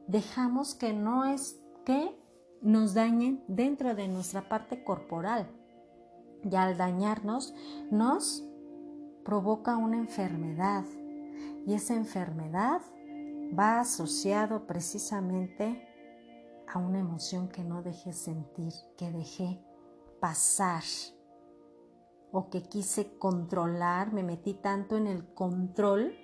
dejamos 0.06 0.74
que 0.74 0.92
no 0.92 1.24
es 1.24 1.62
que 1.86 2.14
nos 2.60 2.92
dañen 2.92 3.42
dentro 3.48 3.94
de 3.94 4.08
nuestra 4.08 4.48
parte 4.48 4.84
corporal 4.84 5.48
y 6.44 6.54
al 6.56 6.76
dañarnos 6.76 7.54
nos 7.90 8.44
provoca 9.24 9.76
una 9.76 9.96
enfermedad. 9.96 10.84
Y 11.66 11.74
esa 11.74 11.94
enfermedad 11.94 12.80
va 13.58 13.80
asociado 13.80 14.66
precisamente 14.66 15.88
a 16.68 16.78
una 16.78 16.98
emoción 16.98 17.48
que 17.48 17.64
no 17.64 17.82
dejé 17.82 18.12
sentir, 18.12 18.72
que 18.96 19.10
dejé 19.10 19.62
pasar 20.20 20.82
o 22.32 22.50
que 22.50 22.62
quise 22.62 23.16
controlar, 23.18 24.12
me 24.12 24.22
metí 24.22 24.54
tanto 24.54 24.96
en 24.96 25.06
el 25.06 25.32
control 25.34 26.16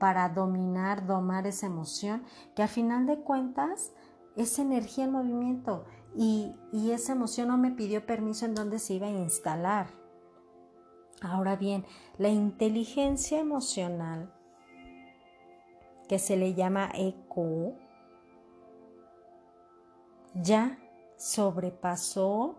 para 0.00 0.28
dominar, 0.28 1.06
domar 1.06 1.46
esa 1.46 1.66
emoción, 1.66 2.24
que 2.56 2.62
al 2.62 2.68
final 2.68 3.06
de 3.06 3.20
cuentas 3.20 3.92
es 4.36 4.58
energía 4.58 5.04
en 5.04 5.12
movimiento 5.12 5.84
y, 6.14 6.54
esa 6.90 7.12
emoción 7.12 7.48
no 7.48 7.56
me 7.56 7.70
pidió 7.70 8.04
permiso 8.04 8.44
en 8.44 8.54
dónde 8.54 8.78
se 8.78 8.94
iba 8.94 9.06
a 9.06 9.10
instalar. 9.10 9.86
Ahora 11.20 11.56
bien, 11.56 11.84
la 12.18 12.28
inteligencia 12.28 13.38
emocional, 13.38 14.32
que 16.08 16.18
se 16.18 16.36
le 16.36 16.54
llama 16.54 16.90
EQ, 16.94 17.74
ya 20.34 20.78
sobrepasó 21.16 22.56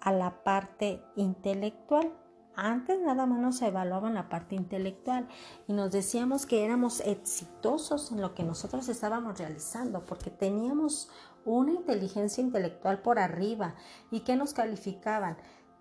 a 0.00 0.12
la 0.12 0.44
parte 0.44 1.02
intelectual. 1.16 2.12
Antes 2.56 3.00
nada 3.00 3.26
más 3.26 3.40
nos 3.40 3.62
evaluaban 3.62 4.14
la 4.14 4.28
parte 4.28 4.54
intelectual 4.54 5.26
y 5.66 5.72
nos 5.72 5.90
decíamos 5.90 6.46
que 6.46 6.64
éramos 6.64 7.00
exitosos 7.00 8.12
en 8.12 8.20
lo 8.20 8.34
que 8.34 8.44
nosotros 8.44 8.88
estábamos 8.88 9.38
realizando 9.38 10.04
porque 10.04 10.30
teníamos 10.30 11.10
una 11.44 11.72
inteligencia 11.72 12.42
intelectual 12.42 13.00
por 13.02 13.18
arriba. 13.18 13.74
¿Y 14.10 14.20
qué 14.20 14.36
nos 14.36 14.54
calificaban? 14.54 15.36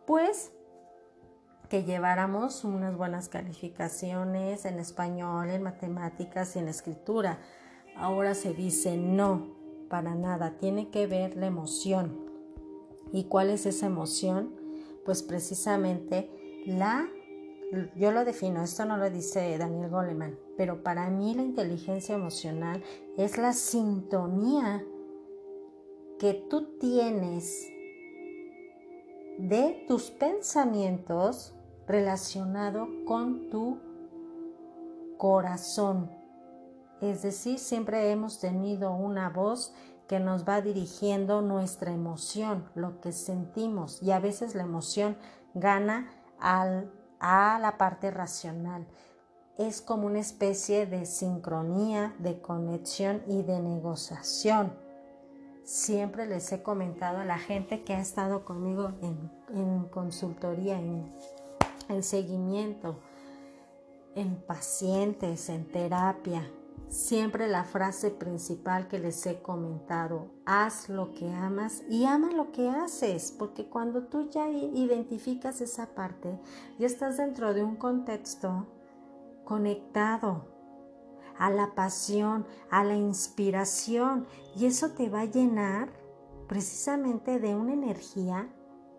Pues 0.06 0.52
que 1.70 1.84
lleváramos 1.84 2.64
unas 2.64 2.96
buenas 2.96 3.30
calificaciones 3.30 4.66
en 4.66 4.80
español, 4.80 5.50
en 5.50 5.64
matemáticas 5.64 6.56
y 6.56 6.60
en 6.60 6.68
escritura. 6.68 7.40
Ahora 7.96 8.36
se 8.36 8.54
dice 8.54 8.98
no, 8.98 9.56
para 9.90 10.16
nada, 10.16 10.58
tiene 10.58 10.90
que 10.90 11.08
ver 11.08 11.36
la 11.36 11.48
emoción. 11.48 12.20
¿Y 13.12 13.26
cuál 13.26 13.50
es 13.50 13.66
esa 13.66 13.88
emoción? 13.88 14.54
Pues 15.06 15.24
precisamente 15.24 16.30
la, 16.66 17.08
yo 17.96 18.12
lo 18.12 18.26
defino, 18.26 18.64
esto 18.64 18.86
no 18.86 18.98
lo 18.98 19.10
dice 19.10 19.58
Daniel 19.58 19.90
Goleman, 19.90 20.38
pero 20.58 20.84
para 20.84 21.10
mí 21.10 21.34
la 21.34 21.42
inteligencia 21.42 22.16
emocional 22.16 22.84
es 23.18 23.38
la 23.38 23.54
sintonía 23.54 24.86
que 26.24 26.34
tú 26.36 26.80
tienes 26.80 27.68
de 29.38 29.84
tus 29.90 30.10
pensamientos 30.10 31.54
relacionado 31.86 32.88
con 33.06 33.50
tu 33.50 33.78
corazón. 35.18 36.10
Es 37.02 37.24
decir, 37.24 37.60
siempre 37.60 38.10
hemos 38.10 38.40
tenido 38.40 38.94
una 38.94 39.30
voz 39.30 39.74
que 40.08 40.22
nos 40.22 40.48
va 40.48 40.62
dirigiendo 40.62 41.42
nuestra 41.42 41.92
emoción, 41.92 42.70
lo 42.74 43.02
que 43.02 43.12
sentimos, 43.12 44.02
y 44.02 44.12
a 44.12 44.20
veces 44.22 44.56
la 44.56 44.64
emoción 44.64 45.18
gana 45.54 46.10
a 46.40 47.60
la 47.60 47.78
parte 47.78 48.12
racional. 48.12 48.88
Es 49.58 49.82
como 49.82 50.08
una 50.08 50.22
especie 50.22 50.86
de 50.86 51.06
sincronía, 51.06 52.16
de 52.20 52.40
conexión 52.40 53.24
y 53.28 53.42
de 53.42 53.60
negociación 53.60 54.83
siempre 55.64 56.26
les 56.26 56.52
he 56.52 56.62
comentado 56.62 57.20
a 57.20 57.26
la 57.26 57.38
gente 57.38 57.84
que 57.84 57.94
ha 57.94 58.00
estado 58.00 58.46
conmigo 58.46 58.92
en, 59.02 59.86
consultoría, 59.86 60.80
en, 60.80 61.12
en 61.90 62.04
seguimiento, 62.04 63.00
en 64.16 64.36
pacientes, 64.36 65.50
en 65.50 65.66
terapia, 65.66 66.50
siempre 66.90 67.48
la 67.48 67.64
frase 67.64 68.12
principal 68.12 68.88
que 68.88 69.00
les 69.00 69.26
he 69.26 69.42
comentado, 69.42 70.28
haz 70.46 70.90
lo 70.90 71.14
que 71.14 71.28
amas 71.32 71.82
y 71.90 72.06
ama 72.06 72.32
lo 72.32 72.52
que 72.52 72.70
haces, 72.70 73.32
porque 73.32 73.66
cuando 73.66 74.04
tú 74.04 74.30
ya 74.30 74.50
identificas 74.50 75.62
esa 75.62 75.88
parte, 75.96 76.40
ya 76.78 76.86
estás 76.86 77.18
dentro 77.18 77.54
de 77.54 77.64
un 77.64 77.76
contexto 77.76 78.68
conectado, 79.44 80.53
a 81.38 81.50
la 81.50 81.76
pasión, 81.76 82.46
a 82.70 82.84
la 82.84 82.96
inspiración 82.96 84.26
y 84.56 84.66
eso 84.66 84.92
te 84.92 85.10
va 85.10 85.22
a 85.22 85.26
llenar 85.26 85.90
precisamente 86.48 87.40
de 87.40 87.56
una 87.56 87.74
energía 87.74 88.54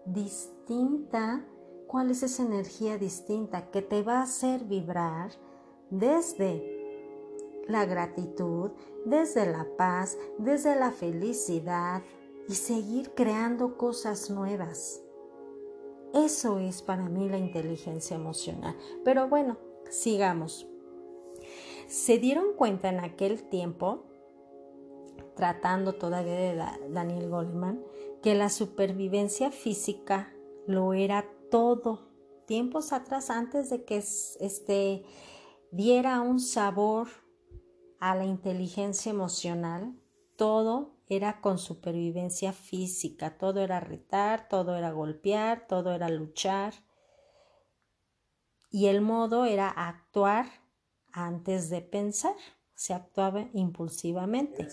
distinta. 0.07 1.45
¿Cuál 1.87 2.11
es 2.11 2.23
esa 2.23 2.43
energía 2.43 2.99
distinta 2.99 3.71
que 3.71 3.83
te 3.83 4.03
va 4.03 4.19
a 4.19 4.23
hacer 4.25 4.65
vibrar 4.65 5.31
desde 5.91 7.63
la 7.69 7.85
gratitud, 7.85 8.73
desde 9.05 9.47
la 9.47 9.67
paz, 9.77 10.19
desde 10.39 10.75
la 10.75 10.91
felicidad 10.91 12.03
y 12.49 12.55
seguir 12.55 13.13
creando 13.15 13.77
cosas 13.77 14.31
nuevas? 14.31 15.01
Eso 16.13 16.59
es 16.59 16.83
para 16.83 17.09
mí 17.09 17.29
la 17.29 17.39
inteligencia 17.39 18.17
emocional. 18.17 18.77
Pero 19.05 19.29
bueno, 19.29 19.57
sigamos 19.91 20.69
se 21.87 22.19
dieron 22.19 22.55
cuenta 22.57 22.89
en 22.89 23.01
aquel 23.01 23.49
tiempo, 23.49 24.07
tratando 25.37 25.95
todavía 25.95 26.35
de 26.35 26.57
Daniel 26.91 27.29
Goleman, 27.29 27.85
que 28.23 28.35
la 28.35 28.49
supervivencia 28.49 29.51
física 29.51 30.33
lo 30.67 30.95
era 30.95 31.27
todo. 31.51 32.09
Tiempos 32.47 32.93
atrás, 32.93 33.31
antes 33.31 33.71
de 33.71 33.85
que 33.85 33.97
este 33.97 35.05
diera 35.71 36.21
un 36.21 36.41
sabor 36.41 37.09
a 38.01 38.15
la 38.15 38.25
inteligencia 38.25 39.11
emocional, 39.11 39.95
todo 40.37 40.95
era 41.09 41.41
con 41.41 41.59
supervivencia 41.59 42.53
física, 42.53 43.37
todo 43.37 43.61
era 43.61 43.81
retar, 43.81 44.49
todo 44.49 44.77
era 44.77 44.91
golpear, 44.93 45.67
todo 45.67 45.93
era 45.93 46.09
luchar. 46.09 46.75
Y 48.71 48.87
el 48.87 49.01
modo 49.01 49.45
era 49.45 49.69
actuar 49.69 50.64
antes 51.15 51.71
de 51.71 51.81
pensar, 51.81 52.35
se 52.75 52.93
actuaba 52.93 53.49
impulsivamente. 53.53 54.67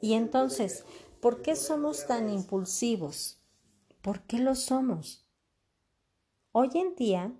Y 0.00 0.14
entonces, 0.14 0.84
¿por 1.20 1.42
qué 1.42 1.56
somos 1.56 2.06
tan 2.06 2.30
impulsivos? 2.30 3.42
¿Por 4.00 4.22
qué 4.22 4.38
lo 4.38 4.54
somos? 4.54 5.26
Hoy 6.52 6.70
en 6.74 6.94
día 6.94 7.32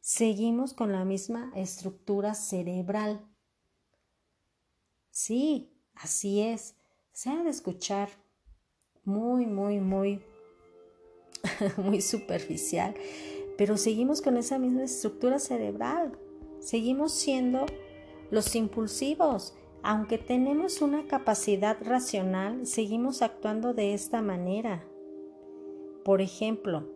seguimos 0.00 0.74
con 0.74 0.92
la 0.92 1.04
misma 1.04 1.52
estructura 1.56 2.34
cerebral. 2.34 3.26
Sí, 5.10 5.72
así 5.94 6.40
es. 6.40 6.76
Se 7.12 7.30
ha 7.30 7.42
de 7.42 7.50
escuchar 7.50 8.10
muy, 9.02 9.46
muy, 9.46 9.80
muy, 9.80 10.22
muy 11.78 12.00
superficial, 12.00 12.94
pero 13.58 13.76
seguimos 13.76 14.22
con 14.22 14.36
esa 14.36 14.60
misma 14.60 14.84
estructura 14.84 15.40
cerebral 15.40 16.16
seguimos 16.62 17.12
siendo 17.12 17.66
los 18.30 18.54
impulsivos. 18.54 19.54
Aunque 19.82 20.16
tenemos 20.16 20.80
una 20.80 21.06
capacidad 21.08 21.76
racional, 21.82 22.66
seguimos 22.66 23.20
actuando 23.20 23.74
de 23.74 23.94
esta 23.94 24.22
manera. 24.22 24.86
Por 26.04 26.20
ejemplo, 26.20 26.88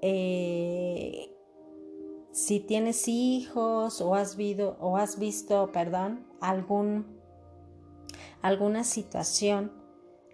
eh, 0.00 1.34
si 2.30 2.60
tienes 2.60 3.08
hijos 3.08 4.00
o 4.00 4.14
has, 4.14 4.36
visto, 4.36 4.76
o 4.80 4.96
has 4.96 5.18
visto, 5.18 5.70
perdón, 5.72 6.24
algún, 6.40 7.20
alguna 8.42 8.84
situación 8.84 9.72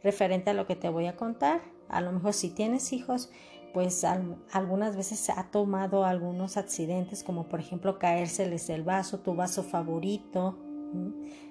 referente 0.03 0.51
a 0.51 0.55
lo 0.55 0.67
que 0.67 0.77
te 0.77 0.91
voy 0.91 1.07
a 1.07 1.17
contar, 1.17 1.63
a 1.89 2.03
lo 2.03 2.13
mejor 2.13 2.35
si 2.35 2.51
tienes 2.51 2.93
hijos, 2.93 3.31
pues 3.73 4.05
algunas 4.05 4.97
veces 4.97 5.31
ha 5.31 5.51
tomado 5.51 6.05
algunos 6.05 6.57
accidentes, 6.57 7.23
como 7.23 7.49
por 7.49 7.61
ejemplo 7.61 7.99
caérseles 7.99 8.69
el 8.71 8.83
vaso, 8.83 9.21
tu 9.21 9.35
vaso 9.35 9.63
favorito, 9.63 10.59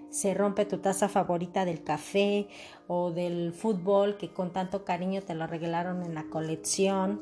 se 0.09 0.33
rompe 0.33 0.65
tu 0.65 0.79
taza 0.79 1.09
favorita 1.09 1.65
del 1.65 1.83
café 1.83 2.47
o 2.87 3.11
del 3.11 3.53
fútbol 3.53 4.17
que 4.17 4.33
con 4.33 4.51
tanto 4.51 4.85
cariño 4.85 5.21
te 5.21 5.35
lo 5.35 5.47
regalaron 5.47 6.03
en 6.03 6.15
la 6.15 6.25
colección 6.29 7.21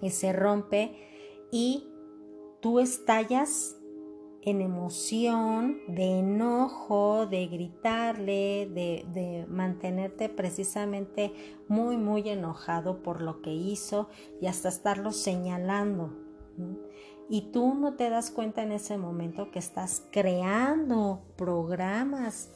y 0.00 0.10
se 0.10 0.32
rompe 0.32 0.94
y 1.50 1.88
tú 2.60 2.78
estallas 2.78 3.76
en 4.44 4.60
emoción, 4.60 5.78
de 5.86 6.18
enojo, 6.18 7.26
de 7.26 7.46
gritarle, 7.46 8.68
de, 8.68 9.46
mantenerte 9.48 10.28
precisamente 10.28 11.32
muy, 11.68 11.96
muy 11.96 12.28
enojado 12.28 13.02
por 13.02 13.22
lo 13.22 13.40
que 13.40 13.52
hizo 13.52 14.08
y 14.40 14.46
hasta 14.46 14.68
estarlo 14.68 15.12
señalando. 15.12 16.12
Y 17.28 17.52
tú 17.52 17.74
no 17.74 17.94
te 17.94 18.10
das 18.10 18.30
cuenta 18.30 18.62
en 18.62 18.72
ese 18.72 18.98
momento 18.98 19.50
que 19.50 19.58
estás 19.60 20.02
creando 20.10 21.22
programas 21.36 22.50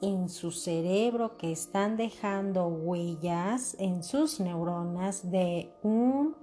en 0.00 0.28
su 0.28 0.50
cerebro 0.50 1.36
que 1.36 1.52
están 1.52 1.96
dejando 1.96 2.66
huellas 2.66 3.76
en 3.78 4.02
sus 4.02 4.40
neuronas 4.40 5.30
de 5.30 5.72
un 5.82 6.41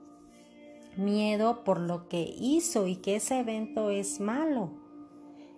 miedo 0.97 1.63
por 1.63 1.79
lo 1.79 2.07
que 2.07 2.21
hizo 2.21 2.87
y 2.87 2.97
que 2.97 3.15
ese 3.15 3.39
evento 3.39 3.89
es 3.89 4.19
malo. 4.19 4.71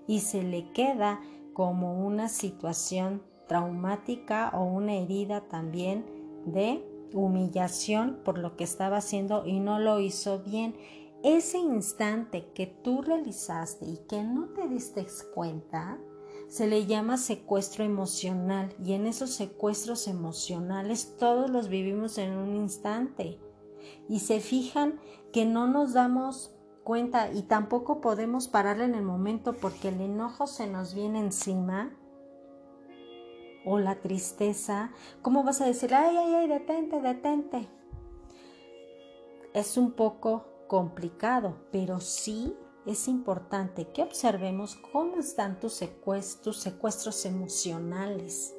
Y 0.08 0.20
se 0.20 0.44
le 0.44 0.72
queda 0.72 1.22
como 1.54 2.06
una 2.06 2.30
situación 2.30 3.22
traumática 3.48 4.52
o 4.54 4.64
una 4.64 4.96
herida 4.96 5.42
también 5.42 6.06
de 6.46 6.84
humillación 7.14 8.20
por 8.24 8.38
lo 8.38 8.56
que 8.56 8.64
estaba 8.64 8.98
haciendo 8.98 9.46
y 9.46 9.60
no 9.60 9.80
lo 9.80 10.00
hizo 10.00 10.40
bien. 10.40 10.76
Ese 11.24 11.60
instante 11.60 12.48
que 12.56 12.66
tú 12.66 13.02
realizaste 13.02 13.86
y 13.86 13.98
que 14.08 14.24
no 14.24 14.48
te 14.50 14.68
diste 14.68 15.06
cuenta, 15.36 16.00
se 16.48 16.68
le 16.68 16.86
llama 16.86 17.18
secuestro 17.18 17.84
emocional. 17.84 18.74
Y 18.84 18.94
en 18.94 19.06
esos 19.06 19.32
secuestros 19.32 20.08
emocionales 20.08 21.16
todos 21.20 21.50
los 21.50 21.70
vivimos 21.70 22.18
en 22.18 22.34
un 22.34 22.56
instante 22.56 23.40
y 24.08 24.20
se 24.20 24.40
fijan 24.40 25.00
que 25.32 25.46
no 25.46 25.68
nos 25.68 25.94
damos 25.94 26.54
cuenta 26.84 27.32
y 27.32 27.44
tampoco 27.44 28.02
podemos 28.02 28.48
pararle 28.48 28.86
en 28.86 28.96
el 28.96 29.04
momento 29.04 29.54
porque 29.54 29.90
el 29.90 30.02
enojo 30.02 30.48
se 30.48 30.68
nos 30.68 30.94
viene 30.94 31.20
encima 31.20 31.96
o 33.66 33.80
la 33.80 34.02
tristeza, 34.02 34.92
¿cómo 35.22 35.44
vas 35.44 35.62
a 35.62 35.66
decir, 35.66 35.94
ay, 35.94 36.18
ay, 36.18 36.34
ay, 36.34 36.48
detente, 36.48 37.00
detente? 37.00 37.70
Es 39.54 39.78
un 39.78 39.92
poco 39.92 40.46
complicado, 40.68 41.58
pero 41.72 42.00
sí 42.00 42.56
es 42.86 43.08
importante 43.08 43.90
que 43.90 44.02
observemos 44.02 44.76
cómo 44.92 45.18
están 45.18 45.60
tus 45.60 45.74
secuestros, 45.74 46.42
tus 46.42 46.58
secuestros 46.58 47.26
emocionales. 47.26 48.56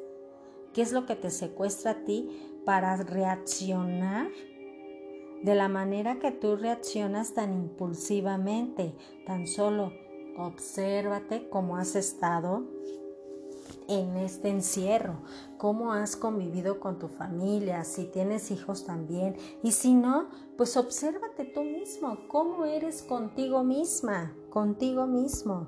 ¿Qué 0.73 0.83
es 0.83 0.93
lo 0.93 1.07
que 1.07 1.17
te 1.17 1.31
secuestra 1.31 1.91
a 1.93 2.05
ti 2.05 2.61
para 2.65 2.97
reaccionar 2.97 4.29
de 5.43 5.55
la 5.55 5.69
manera 5.69 6.19
que 6.19 6.31
tú 6.31 6.57
reaccionas 6.57 7.35
tan 7.35 7.53
impulsivamente. 7.53 8.95
Tan 9.27 9.47
solo 9.47 9.93
obsérvate 10.37 11.49
cómo 11.49 11.77
has 11.77 11.95
estado 11.97 12.65
en 13.89 14.17
este 14.17 14.49
encierro, 14.49 15.17
cómo 15.59 15.93
has 15.93 16.17
convivido 16.17 16.81
con 16.81 16.99
tu 16.99 17.09
familia, 17.09 17.85
si 17.85 18.05
tienes 18.05 18.51
hijos 18.51 18.85
también, 18.85 19.37
y 19.63 19.73
si 19.73 19.95
no, 19.95 20.29
pues 20.57 20.77
obsérvate 20.77 21.45
tú 21.45 21.63
mismo, 21.65 22.29
cómo 22.29 22.65
eres 22.65 23.03
contigo 23.03 23.65
misma, 23.65 24.35
contigo 24.51 25.07
mismo. 25.07 25.67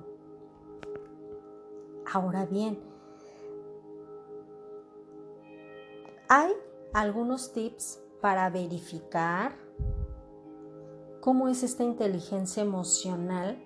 Ahora 2.12 2.46
bien, 2.46 2.78
hay 6.28 6.52
algunos 6.92 7.52
tips 7.52 8.00
para 8.20 8.48
verificar 8.48 9.63
cómo 11.24 11.48
es 11.48 11.62
esta 11.62 11.82
inteligencia 11.84 12.62
emocional 12.62 13.56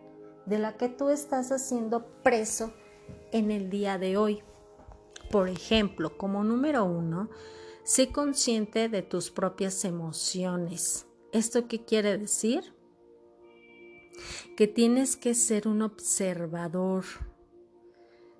de 0.46 0.60
la 0.60 0.76
que 0.76 0.88
tú 0.88 1.08
estás 1.08 1.50
haciendo 1.50 2.06
preso 2.22 2.72
en 3.32 3.50
el 3.50 3.68
día 3.68 3.98
de 3.98 4.16
hoy. 4.16 4.44
Por 5.32 5.48
ejemplo, 5.48 6.16
como 6.16 6.44
número 6.44 6.84
uno, 6.84 7.30
sé 7.82 8.12
consciente 8.12 8.88
de 8.88 9.02
tus 9.02 9.32
propias 9.32 9.84
emociones. 9.84 11.08
¿Esto 11.32 11.66
qué 11.66 11.84
quiere 11.84 12.16
decir? 12.16 12.76
Que 14.56 14.68
tienes 14.68 15.16
que 15.16 15.34
ser 15.34 15.66
un 15.66 15.82
observador, 15.82 17.06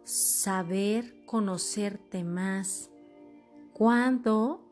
saber 0.05 1.25
conocerte 1.27 2.23
más. 2.23 2.93
¿Cuándo? 3.73 4.68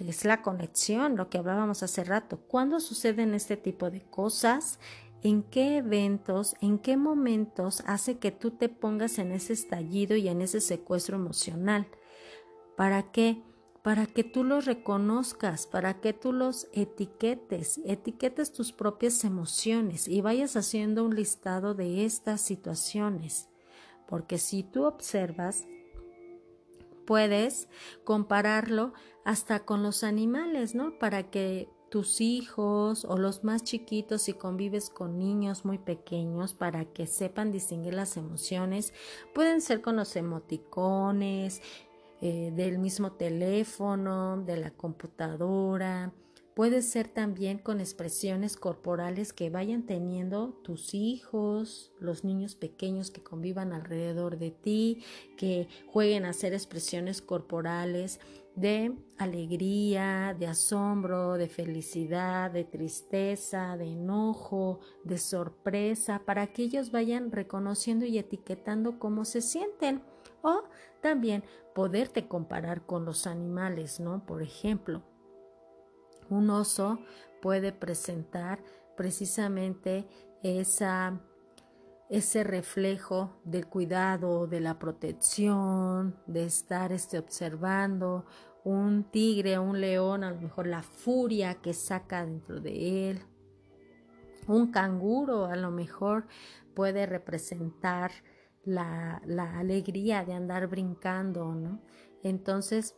Es 0.00 0.24
la 0.24 0.42
conexión, 0.42 1.16
lo 1.16 1.28
que 1.28 1.38
hablábamos 1.38 1.82
hace 1.82 2.04
rato. 2.04 2.38
¿Cuándo 2.48 2.80
suceden 2.80 3.34
este 3.34 3.56
tipo 3.56 3.90
de 3.90 4.02
cosas? 4.02 4.78
en 5.22 5.42
qué 5.42 5.78
eventos, 5.78 6.54
en 6.60 6.78
qué 6.78 6.96
momentos 6.96 7.82
hace 7.86 8.18
que 8.18 8.30
tú 8.30 8.52
te 8.52 8.68
pongas 8.68 9.18
en 9.18 9.32
ese 9.32 9.52
estallido 9.52 10.16
y 10.16 10.28
en 10.28 10.40
ese 10.40 10.60
secuestro 10.60 11.16
emocional. 11.16 11.86
¿Para 12.76 13.10
qué? 13.12 13.42
Para 13.82 14.06
que 14.06 14.24
tú 14.24 14.44
los 14.44 14.66
reconozcas, 14.66 15.66
para 15.66 16.00
que 16.00 16.12
tú 16.12 16.32
los 16.32 16.68
etiquetes, 16.72 17.80
etiquetes 17.84 18.52
tus 18.52 18.72
propias 18.72 19.24
emociones 19.24 20.06
y 20.08 20.20
vayas 20.20 20.56
haciendo 20.56 21.04
un 21.04 21.14
listado 21.14 21.74
de 21.74 22.04
estas 22.04 22.40
situaciones. 22.40 23.48
Porque 24.06 24.38
si 24.38 24.62
tú 24.62 24.84
observas, 24.84 25.64
puedes 27.06 27.68
compararlo 28.04 28.92
hasta 29.24 29.64
con 29.64 29.82
los 29.82 30.04
animales, 30.04 30.74
¿no? 30.74 30.98
Para 30.98 31.30
que 31.30 31.68
tus 31.90 32.20
hijos 32.20 33.04
o 33.04 33.18
los 33.18 33.42
más 33.42 33.64
chiquitos 33.64 34.22
si 34.22 34.32
convives 34.32 34.90
con 34.90 35.18
niños 35.18 35.64
muy 35.64 35.78
pequeños 35.78 36.54
para 36.54 36.84
que 36.84 37.06
sepan 37.06 37.50
distinguir 37.50 37.94
las 37.94 38.16
emociones. 38.16 38.94
Pueden 39.34 39.60
ser 39.60 39.82
con 39.82 39.96
los 39.96 40.14
emoticones, 40.14 41.60
eh, 42.22 42.52
del 42.54 42.78
mismo 42.78 43.12
teléfono, 43.12 44.36
de 44.42 44.56
la 44.56 44.70
computadora. 44.70 46.12
Puede 46.60 46.82
ser 46.82 47.08
también 47.08 47.56
con 47.56 47.80
expresiones 47.80 48.58
corporales 48.58 49.32
que 49.32 49.48
vayan 49.48 49.86
teniendo 49.86 50.60
tus 50.62 50.92
hijos, 50.92 51.90
los 51.98 52.22
niños 52.22 52.54
pequeños 52.54 53.10
que 53.10 53.22
convivan 53.22 53.72
alrededor 53.72 54.36
de 54.36 54.50
ti, 54.50 55.02
que 55.38 55.68
jueguen 55.86 56.26
a 56.26 56.28
hacer 56.28 56.52
expresiones 56.52 57.22
corporales 57.22 58.20
de 58.56 58.94
alegría, 59.16 60.36
de 60.38 60.48
asombro, 60.48 61.38
de 61.38 61.48
felicidad, 61.48 62.50
de 62.50 62.64
tristeza, 62.64 63.78
de 63.78 63.92
enojo, 63.92 64.80
de 65.02 65.16
sorpresa, 65.16 66.26
para 66.26 66.48
que 66.48 66.64
ellos 66.64 66.90
vayan 66.90 67.32
reconociendo 67.32 68.04
y 68.04 68.18
etiquetando 68.18 68.98
cómo 68.98 69.24
se 69.24 69.40
sienten. 69.40 70.02
O 70.42 70.64
también 71.00 71.42
poderte 71.74 72.28
comparar 72.28 72.84
con 72.84 73.06
los 73.06 73.26
animales, 73.26 73.98
¿no? 73.98 74.26
Por 74.26 74.42
ejemplo, 74.42 75.02
un 76.30 76.50
oso 76.50 77.00
puede 77.42 77.72
presentar 77.72 78.62
precisamente 78.96 80.06
esa 80.42 81.20
ese 82.10 82.42
reflejo 82.42 83.40
del 83.44 83.68
cuidado, 83.68 84.48
de 84.48 84.58
la 84.58 84.80
protección, 84.80 86.16
de 86.26 86.44
estar 86.44 86.90
este, 86.90 87.20
observando 87.20 88.26
un 88.64 89.04
tigre, 89.04 89.60
un 89.60 89.80
león, 89.80 90.24
a 90.24 90.32
lo 90.32 90.40
mejor 90.40 90.66
la 90.66 90.82
furia 90.82 91.54
que 91.54 91.72
saca 91.72 92.26
dentro 92.26 92.60
de 92.60 93.10
él. 93.10 93.20
Un 94.48 94.72
canguro 94.72 95.46
a 95.46 95.54
lo 95.54 95.70
mejor 95.70 96.26
puede 96.74 97.06
representar 97.06 98.10
la, 98.64 99.22
la 99.24 99.58
alegría 99.60 100.24
de 100.24 100.34
andar 100.34 100.66
brincando, 100.66 101.54
¿no? 101.54 101.80
Entonces, 102.24 102.96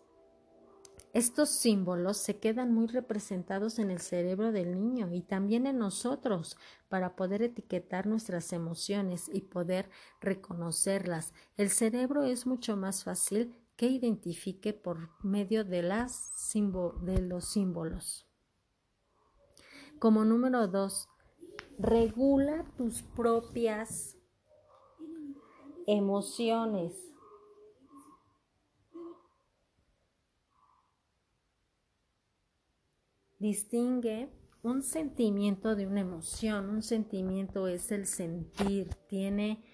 estos 1.12 1.50
símbolos 1.50 2.16
se 2.16 2.38
quedan 2.38 2.72
muy 2.72 2.86
representados 2.86 3.78
en 3.78 3.90
el 3.90 4.00
cerebro 4.00 4.50
del 4.50 4.80
niño 4.80 5.12
y 5.12 5.20
también 5.20 5.66
en 5.66 5.78
nosotros 5.78 6.56
para 6.88 7.16
poder 7.16 7.42
etiquetar 7.42 8.06
nuestras 8.06 8.52
emociones 8.54 9.30
y 9.30 9.42
poder 9.42 9.90
reconocerlas. 10.22 11.34
El 11.58 11.68
cerebro 11.68 12.24
es 12.24 12.46
mucho 12.46 12.78
más 12.78 13.04
fácil 13.04 13.54
que 13.76 13.88
identifique 13.88 14.72
por 14.72 15.10
medio 15.22 15.64
de, 15.64 15.82
las 15.82 16.54
los 16.54 17.44
símbolos. 17.44 18.26
Como 19.98 20.24
número 20.24 20.66
dos, 20.66 21.08
regula 21.78 22.64
tus 22.76 23.02
propias 23.02 24.16
emociones. 25.86 27.11
Distingue 33.42 34.30
un 34.62 34.82
sentimiento 34.82 35.74
de 35.74 35.86
una 35.86 36.00
emoción. 36.00 36.70
Un 36.70 36.82
sentimiento 36.82 37.66
es 37.66 37.90
el 37.90 38.06
sentir, 38.06 38.94
tiene, 39.08 39.64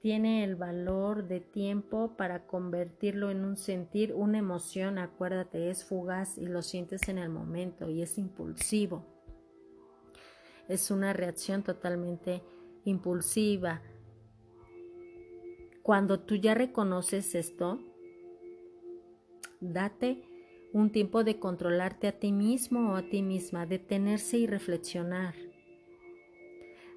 tiene 0.00 0.42
el 0.42 0.56
valor 0.56 1.28
de 1.28 1.40
tiempo 1.40 2.16
para 2.16 2.46
convertirlo 2.46 3.30
en 3.30 3.44
un 3.44 3.58
sentir. 3.58 4.14
Una 4.14 4.38
emoción, 4.38 4.96
acuérdate, 4.98 5.68
es 5.68 5.84
fugaz 5.84 6.38
y 6.38 6.46
lo 6.46 6.62
sientes 6.62 7.06
en 7.08 7.18
el 7.18 7.28
momento 7.28 7.90
y 7.90 8.00
es 8.00 8.16
impulsivo. 8.16 9.04
Es 10.66 10.90
una 10.90 11.12
reacción 11.12 11.62
totalmente 11.62 12.42
impulsiva. 12.84 13.82
Cuando 15.82 16.20
tú 16.20 16.34
ya 16.36 16.54
reconoces 16.54 17.34
esto, 17.34 17.78
date 19.60 20.27
un 20.72 20.90
tiempo 20.90 21.24
de 21.24 21.38
controlarte 21.38 22.08
a 22.08 22.18
ti 22.18 22.32
mismo 22.32 22.92
o 22.92 22.96
a 22.96 23.02
ti 23.02 23.22
misma, 23.22 23.66
detenerse 23.66 24.38
y 24.38 24.46
reflexionar. 24.46 25.34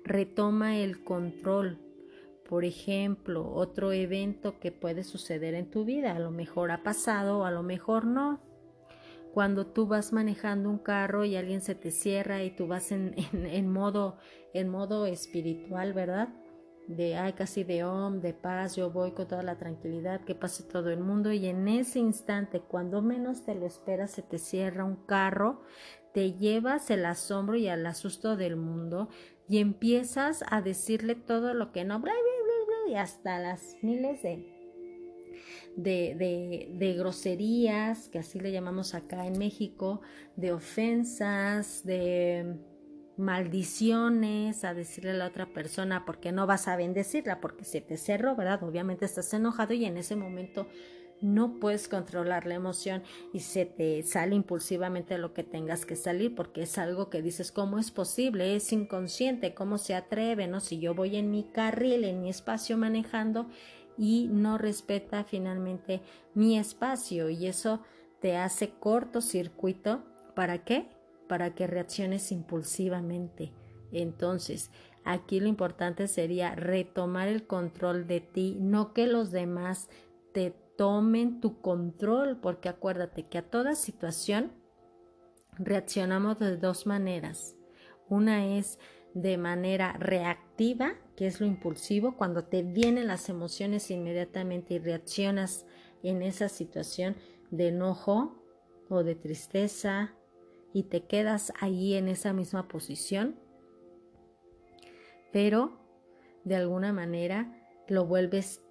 Retoma 0.04 0.78
el 0.78 1.04
control. 1.04 1.80
Por 2.50 2.66
ejemplo, 2.66 3.50
otro 3.50 3.94
evento 3.94 4.60
que 4.60 4.72
puede 4.72 5.04
suceder 5.04 5.54
en 5.54 5.72
tu 5.72 5.86
vida, 5.86 6.16
a 6.16 6.20
lo 6.20 6.32
mejor 6.32 6.72
ha 6.72 6.84
pasado 6.84 7.46
a 7.46 7.52
lo 7.52 7.64
mejor 7.64 8.06
no. 8.06 8.42
Cuando 9.34 9.66
tú 9.66 9.88
vas 9.88 10.12
manejando 10.12 10.70
un 10.70 10.80
carro 10.80 11.24
y 11.24 11.38
alguien 11.38 11.62
se 11.62 11.76
te 11.76 11.92
cierra 11.92 12.44
y 12.44 12.52
tú 12.52 12.68
vas 12.68 12.92
en, 12.92 13.16
en 13.32 13.72
modo, 13.72 14.18
en 14.54 14.68
modo 14.68 15.06
espiritual, 15.06 15.94
¿verdad? 15.94 16.28
De 16.96 17.16
ay 17.16 17.34
casi 17.34 17.64
de 17.64 17.84
om, 17.84 18.22
de 18.22 18.34
paz, 18.34 18.76
yo 18.76 18.92
voy 18.92 19.12
con 19.12 19.28
toda 19.28 19.44
la 19.44 19.58
tranquilidad, 19.58 20.22
que 20.22 20.36
pase 20.36 20.64
todo 20.64 20.90
el 20.90 21.00
mundo 21.00 21.32
y 21.32 21.48
en 21.48 21.68
ese 21.68 22.00
instante, 22.00 22.62
cuando 22.62 23.02
menos 23.02 23.44
te 23.44 23.56
lo 23.56 23.66
esperas, 23.66 24.12
se 24.12 24.22
te 24.22 24.38
cierra 24.38 24.84
un 24.84 24.96
carro, 24.96 25.62
te 26.14 26.34
llevas 26.34 26.90
el 26.90 27.06
asombro 27.06 27.56
y 27.56 27.68
el 27.68 27.86
asusto 27.86 28.36
del 28.36 28.56
mundo 28.56 29.10
y 29.48 29.60
empiezas 29.60 30.44
a 30.50 30.62
decirle 30.62 31.16
todo 31.16 31.54
lo 31.54 31.72
que 31.72 31.84
no, 31.84 32.02
y 32.88 32.96
hasta 32.96 33.40
las 33.40 33.78
miles 33.82 34.22
de 34.22 34.62
de, 35.76 36.16
de, 36.18 36.70
de, 36.74 36.94
groserías, 36.94 38.10
que 38.10 38.20
así 38.20 38.40
le 38.40 38.52
llamamos 38.52 38.94
acá 38.94 39.26
en 39.26 39.38
México, 39.38 40.02
de 40.36 40.52
ofensas, 40.52 41.86
de 41.86 42.58
maldiciones 43.22 44.64
a 44.64 44.74
decirle 44.74 45.12
a 45.12 45.16
la 45.16 45.28
otra 45.28 45.46
persona 45.46 46.06
porque 46.06 46.32
no 46.32 46.48
vas 46.48 46.68
a 46.68 46.76
bendecirla 46.76 47.40
porque 47.40 47.64
se 47.64 47.80
te 47.80 47.96
cerró, 47.96 48.36
¿verdad? 48.36 48.64
Obviamente 48.64 49.06
estás 49.06 49.34
enojado 49.34 49.74
y 49.74 49.86
en 49.86 49.98
ese 49.98 50.16
momento 50.16 50.68
no 51.22 51.60
puedes 51.60 51.88
controlar 51.88 52.48
la 52.48 52.56
emoción 52.56 53.04
y 53.32 53.42
se 53.42 53.66
te 53.66 54.02
sale 54.02 54.36
impulsivamente 54.36 55.20
lo 55.20 55.34
que 55.34 55.44
tengas 55.44 55.86
que 55.86 55.96
salir 55.96 56.34
porque 56.34 56.64
es 56.64 56.80
algo 56.80 57.12
que 57.12 57.22
dices, 57.22 57.52
¿cómo 57.52 57.78
es 57.78 57.92
posible? 57.92 58.56
Es 58.56 58.74
inconsciente, 58.74 59.54
¿cómo 59.54 59.78
se 59.78 59.94
atreve? 59.94 60.48
¿No? 60.48 60.60
Si 60.60 60.80
yo 60.80 60.96
voy 60.96 61.16
en 61.16 61.30
mi 61.30 61.44
carril, 61.44 62.04
en 62.06 62.22
mi 62.22 62.30
espacio 62.30 62.76
manejando 62.76 63.48
y 63.98 64.30
no 64.32 64.58
respeta 64.58 65.24
finalmente 65.24 66.02
mi 66.34 66.58
espacio 66.58 67.30
y 67.30 67.46
eso 67.46 67.82
te 68.20 68.36
hace 68.38 68.72
cortocircuito. 68.72 70.04
¿Para 70.34 70.64
qué? 70.64 71.01
Para 71.32 71.56
que 71.56 71.66
reacciones 71.66 72.34
impulsivamente. 72.34 73.54
Entonces, 73.94 74.70
aquí 75.06 75.40
lo 75.40 75.48
importante 75.48 76.10
sería 76.10 76.56
retomar 76.56 77.30
el 77.30 77.48
control 77.48 78.06
de 78.06 78.20
ti, 78.20 78.58
no 78.60 78.92
que 78.92 79.08
los 79.08 79.32
demás 79.32 79.88
te 80.34 80.54
tomen 80.78 81.40
tu 81.40 81.62
control, 81.62 82.42
porque 82.42 82.68
acuérdate 82.68 83.30
que 83.30 83.38
a 83.38 83.50
toda 83.50 83.76
situación 83.76 84.52
reaccionamos 85.58 86.38
de 86.38 86.58
dos 86.58 86.86
maneras. 86.86 87.56
Una 88.10 88.58
es 88.58 88.78
de 89.14 89.38
manera 89.38 89.94
reactiva, 89.94 90.96
que 91.16 91.28
es 91.28 91.40
lo 91.40 91.46
impulsivo, 91.46 92.18
cuando 92.18 92.44
te 92.44 92.62
vienen 92.62 93.08
las 93.08 93.30
emociones 93.30 93.90
inmediatamente 93.90 94.74
y 94.74 94.80
reaccionas 94.80 95.66
en 96.04 96.24
esa 96.24 96.50
situación 96.50 97.16
de 97.52 97.70
enojo 97.70 98.44
o 98.90 99.06
de 99.06 99.16
tristeza 99.16 100.18
y 100.74 100.84
te 100.84 101.06
quedas 101.06 101.54
ahí 101.60 101.96
en 101.96 102.08
esa 102.08 102.34
misma 102.34 102.68
posición, 102.68 103.36
pero 105.32 105.80
de 106.44 106.56
alguna 106.56 106.94
manera 106.94 107.54
lo 107.88 108.06
vuelves 108.06 108.62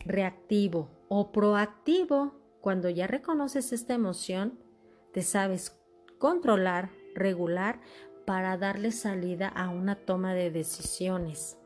reactivo 0.00 0.90
o 1.08 1.32
proactivo. 1.32 2.34
Cuando 2.60 2.88
ya 2.88 3.06
reconoces 3.06 3.72
esta 3.72 3.94
emoción, 3.94 4.58
te 5.12 5.22
sabes 5.22 5.78
controlar, 6.18 6.90
regular 7.14 7.80
para 8.24 8.56
darle 8.56 8.92
salida 8.92 9.48
a 9.48 9.68
una 9.68 9.96
toma 9.96 10.34
de 10.34 10.50
decisiones 10.50 11.58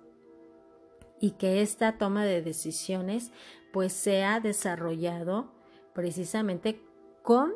y 1.21 1.33
que 1.33 1.63
esta 1.63 1.99
toma 1.99 2.25
de 2.25 2.43
decisiones 2.43 3.33
pues 3.73 3.93
sea 3.93 4.41
desarrollado 4.41 5.53
precisamente 5.95 6.81
con 7.23 7.55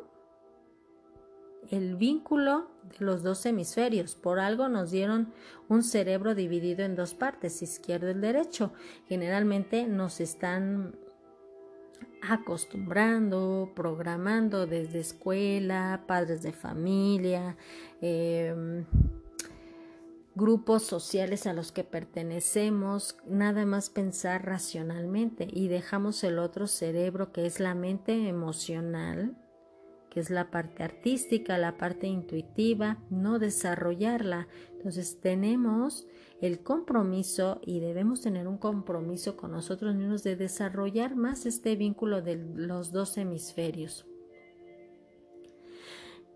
el 1.69 1.95
vínculo 1.95 2.67
de 2.83 3.05
los 3.05 3.23
dos 3.23 3.45
hemisferios. 3.45 4.15
Por 4.15 4.39
algo 4.39 4.67
nos 4.67 4.91
dieron 4.91 5.33
un 5.69 5.83
cerebro 5.83 6.35
dividido 6.35 6.83
en 6.83 6.95
dos 6.95 7.13
partes, 7.13 7.61
izquierdo 7.61 8.09
y 8.09 8.15
derecho. 8.15 8.73
Generalmente 9.07 9.87
nos 9.87 10.19
están 10.19 10.95
acostumbrando, 12.21 13.71
programando 13.75 14.67
desde 14.67 14.99
escuela, 14.99 16.03
padres 16.07 16.43
de 16.43 16.51
familia, 16.51 17.57
em, 18.01 18.85
grupos 20.35 20.83
sociales 20.83 21.47
a 21.47 21.53
los 21.53 21.71
que 21.71 21.83
pertenecemos, 21.83 23.17
nada 23.25 23.65
más 23.65 23.89
pensar 23.89 24.45
racionalmente 24.45 25.47
y 25.51 25.67
dejamos 25.67 26.23
el 26.23 26.39
otro 26.39 26.67
cerebro 26.67 27.31
que 27.31 27.45
es 27.45 27.59
la 27.59 27.75
mente 27.75 28.27
emocional 28.27 29.35
que 30.11 30.19
es 30.19 30.29
la 30.29 30.51
parte 30.51 30.83
artística, 30.83 31.57
la 31.57 31.77
parte 31.77 32.05
intuitiva, 32.05 32.97
no 33.09 33.39
desarrollarla. 33.39 34.49
Entonces 34.73 35.21
tenemos 35.21 36.05
el 36.41 36.59
compromiso 36.59 37.61
y 37.65 37.79
debemos 37.79 38.21
tener 38.21 38.45
un 38.49 38.57
compromiso 38.57 39.37
con 39.37 39.51
nosotros 39.51 39.95
mismos 39.95 40.21
de 40.23 40.35
desarrollar 40.35 41.15
más 41.15 41.45
este 41.45 41.77
vínculo 41.77 42.21
de 42.21 42.35
los 42.35 42.91
dos 42.91 43.17
hemisferios. 43.17 44.05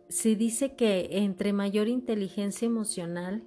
Se 0.08 0.38
dice 0.38 0.76
que 0.76 1.10
entre 1.12 1.52
mayor 1.52 1.90
inteligencia 1.90 2.68
emocional 2.68 3.44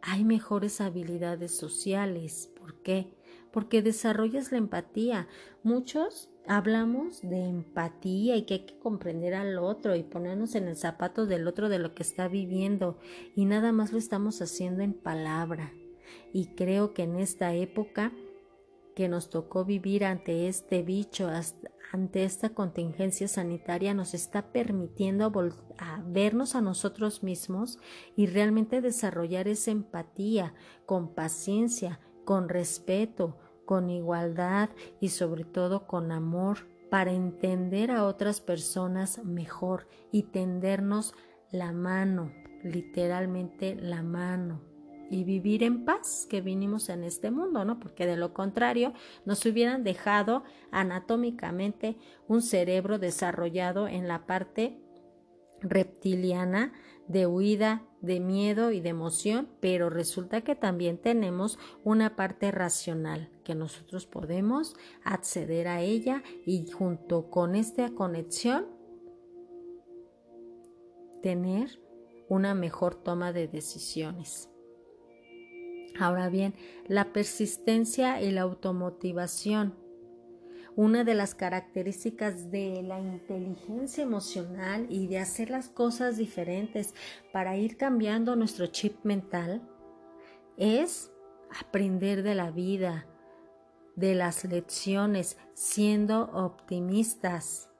hay 0.00 0.24
mejores 0.24 0.80
habilidades 0.80 1.56
sociales. 1.56 2.52
¿Por 2.56 2.80
qué? 2.82 3.16
Porque 3.50 3.82
desarrollas 3.82 4.52
la 4.52 4.58
empatía. 4.58 5.26
Muchos 5.64 6.30
hablamos 6.50 7.22
de 7.22 7.44
empatía 7.44 8.34
y 8.34 8.42
que 8.42 8.54
hay 8.54 8.66
que 8.66 8.78
comprender 8.80 9.34
al 9.34 9.56
otro 9.58 9.94
y 9.94 10.02
ponernos 10.02 10.56
en 10.56 10.66
el 10.66 10.76
zapato 10.76 11.24
del 11.24 11.46
otro 11.46 11.68
de 11.68 11.78
lo 11.78 11.94
que 11.94 12.02
está 12.02 12.26
viviendo 12.26 12.98
y 13.36 13.44
nada 13.44 13.70
más 13.70 13.92
lo 13.92 13.98
estamos 13.98 14.42
haciendo 14.42 14.82
en 14.82 14.92
palabra. 14.92 15.72
Y 16.32 16.46
creo 16.56 16.92
que 16.92 17.04
en 17.04 17.20
esta 17.20 17.54
época 17.54 18.12
que 18.96 19.08
nos 19.08 19.30
tocó 19.30 19.64
vivir 19.64 20.04
ante 20.04 20.48
este 20.48 20.82
bicho, 20.82 21.30
ante 21.92 22.24
esta 22.24 22.48
contingencia 22.48 23.28
sanitaria, 23.28 23.94
nos 23.94 24.12
está 24.12 24.50
permitiendo 24.50 25.32
a 25.78 26.02
vernos 26.04 26.56
a 26.56 26.60
nosotros 26.60 27.22
mismos 27.22 27.78
y 28.16 28.26
realmente 28.26 28.80
desarrollar 28.80 29.46
esa 29.46 29.70
empatía 29.70 30.52
con 30.84 31.14
paciencia, 31.14 32.00
con 32.24 32.48
respeto, 32.48 33.38
con 33.70 33.88
igualdad 33.88 34.68
y 34.98 35.10
sobre 35.10 35.44
todo 35.44 35.86
con 35.86 36.10
amor 36.10 36.66
para 36.90 37.12
entender 37.12 37.92
a 37.92 38.04
otras 38.04 38.40
personas 38.40 39.24
mejor 39.24 39.86
y 40.10 40.24
tendernos 40.24 41.14
la 41.52 41.70
mano, 41.70 42.32
literalmente 42.64 43.76
la 43.76 44.02
mano 44.02 44.60
y 45.08 45.22
vivir 45.22 45.62
en 45.62 45.84
paz 45.84 46.26
que 46.28 46.40
vinimos 46.40 46.88
en 46.88 47.04
este 47.04 47.30
mundo, 47.30 47.64
¿no? 47.64 47.78
Porque 47.78 48.06
de 48.06 48.16
lo 48.16 48.34
contrario 48.34 48.92
nos 49.24 49.46
hubieran 49.46 49.84
dejado 49.84 50.42
anatómicamente 50.72 51.96
un 52.26 52.42
cerebro 52.42 52.98
desarrollado 52.98 53.86
en 53.86 54.08
la 54.08 54.26
parte 54.26 54.82
reptiliana 55.62 56.72
de 57.08 57.26
huida, 57.26 57.84
de 58.00 58.20
miedo 58.20 58.70
y 58.70 58.80
de 58.80 58.90
emoción, 58.90 59.48
pero 59.60 59.90
resulta 59.90 60.42
que 60.42 60.54
también 60.54 60.96
tenemos 60.96 61.58
una 61.82 62.14
parte 62.14 62.50
racional 62.50 63.30
que 63.44 63.54
nosotros 63.54 64.06
podemos 64.06 64.76
acceder 65.02 65.66
a 65.66 65.80
ella 65.82 66.22
y 66.46 66.70
junto 66.70 67.28
con 67.30 67.56
esta 67.56 67.90
conexión 67.90 68.66
tener 71.22 71.80
una 72.28 72.54
mejor 72.54 72.94
toma 72.94 73.32
de 73.32 73.48
decisiones. 73.48 74.48
Ahora 75.98 76.28
bien, 76.28 76.54
la 76.86 77.12
persistencia 77.12 78.22
y 78.22 78.30
la 78.30 78.42
automotivación 78.42 79.74
una 80.76 81.04
de 81.04 81.14
las 81.14 81.34
características 81.34 82.50
de 82.50 82.82
la 82.82 82.98
inteligencia 82.98 84.02
emocional 84.02 84.86
y 84.88 85.08
de 85.08 85.18
hacer 85.18 85.50
las 85.50 85.68
cosas 85.68 86.16
diferentes 86.16 86.94
para 87.32 87.56
ir 87.56 87.76
cambiando 87.76 88.36
nuestro 88.36 88.66
chip 88.66 89.04
mental 89.04 89.62
es 90.56 91.10
aprender 91.58 92.22
de 92.22 92.34
la 92.34 92.50
vida, 92.50 93.06
de 93.96 94.14
las 94.14 94.44
lecciones, 94.44 95.38
siendo 95.54 96.30
optimistas. 96.32 97.70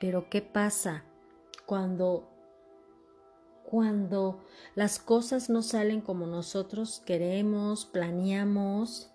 Pero 0.00 0.28
¿qué 0.28 0.42
pasa 0.42 1.04
cuando 1.66 2.34
cuando 3.64 4.42
las 4.74 4.98
cosas 4.98 5.50
no 5.50 5.60
salen 5.60 6.00
como 6.00 6.26
nosotros 6.26 7.02
queremos, 7.04 7.84
planeamos? 7.84 9.12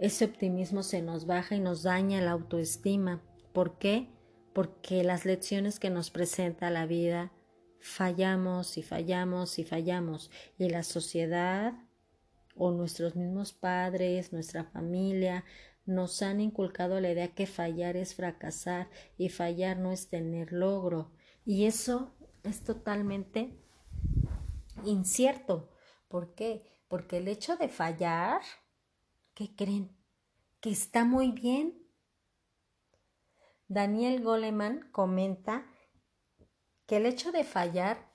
Ese 0.00 0.24
optimismo 0.24 0.82
se 0.82 1.02
nos 1.02 1.26
baja 1.26 1.54
y 1.56 1.60
nos 1.60 1.82
daña 1.82 2.22
la 2.22 2.30
autoestima. 2.30 3.22
¿Por 3.52 3.76
qué? 3.76 4.08
Porque 4.54 5.04
las 5.04 5.26
lecciones 5.26 5.78
que 5.78 5.90
nos 5.90 6.10
presenta 6.10 6.70
la 6.70 6.86
vida 6.86 7.32
fallamos 7.80 8.78
y 8.78 8.82
fallamos 8.82 9.58
y 9.58 9.64
fallamos 9.64 10.30
y 10.56 10.70
la 10.70 10.84
sociedad 10.84 11.74
o 12.56 12.70
nuestros 12.70 13.14
mismos 13.14 13.52
padres, 13.52 14.32
nuestra 14.32 14.64
familia, 14.64 15.44
nos 15.84 16.22
han 16.22 16.40
inculcado 16.40 16.98
la 16.98 17.10
idea 17.10 17.34
que 17.34 17.46
fallar 17.46 17.96
es 17.98 18.14
fracasar 18.14 18.88
y 19.18 19.28
fallar 19.28 19.78
no 19.78 19.92
es 19.92 20.08
tener 20.08 20.50
logro. 20.52 21.12
Y 21.44 21.66
eso 21.66 22.16
es 22.42 22.64
totalmente 22.64 23.54
incierto. 24.86 25.68
¿Por 26.08 26.34
qué? 26.34 26.64
Porque 26.88 27.18
el 27.18 27.28
hecho 27.28 27.56
de 27.56 27.68
fallar 27.68 28.40
¿Qué 29.40 29.56
creen? 29.56 29.90
Que 30.60 30.68
está 30.68 31.06
muy 31.06 31.30
bien. 31.30 31.82
Daniel 33.68 34.22
Goleman 34.22 34.90
comenta 34.92 35.64
que 36.84 36.98
el 36.98 37.06
hecho 37.06 37.32
de 37.32 37.44
fallar 37.44 38.12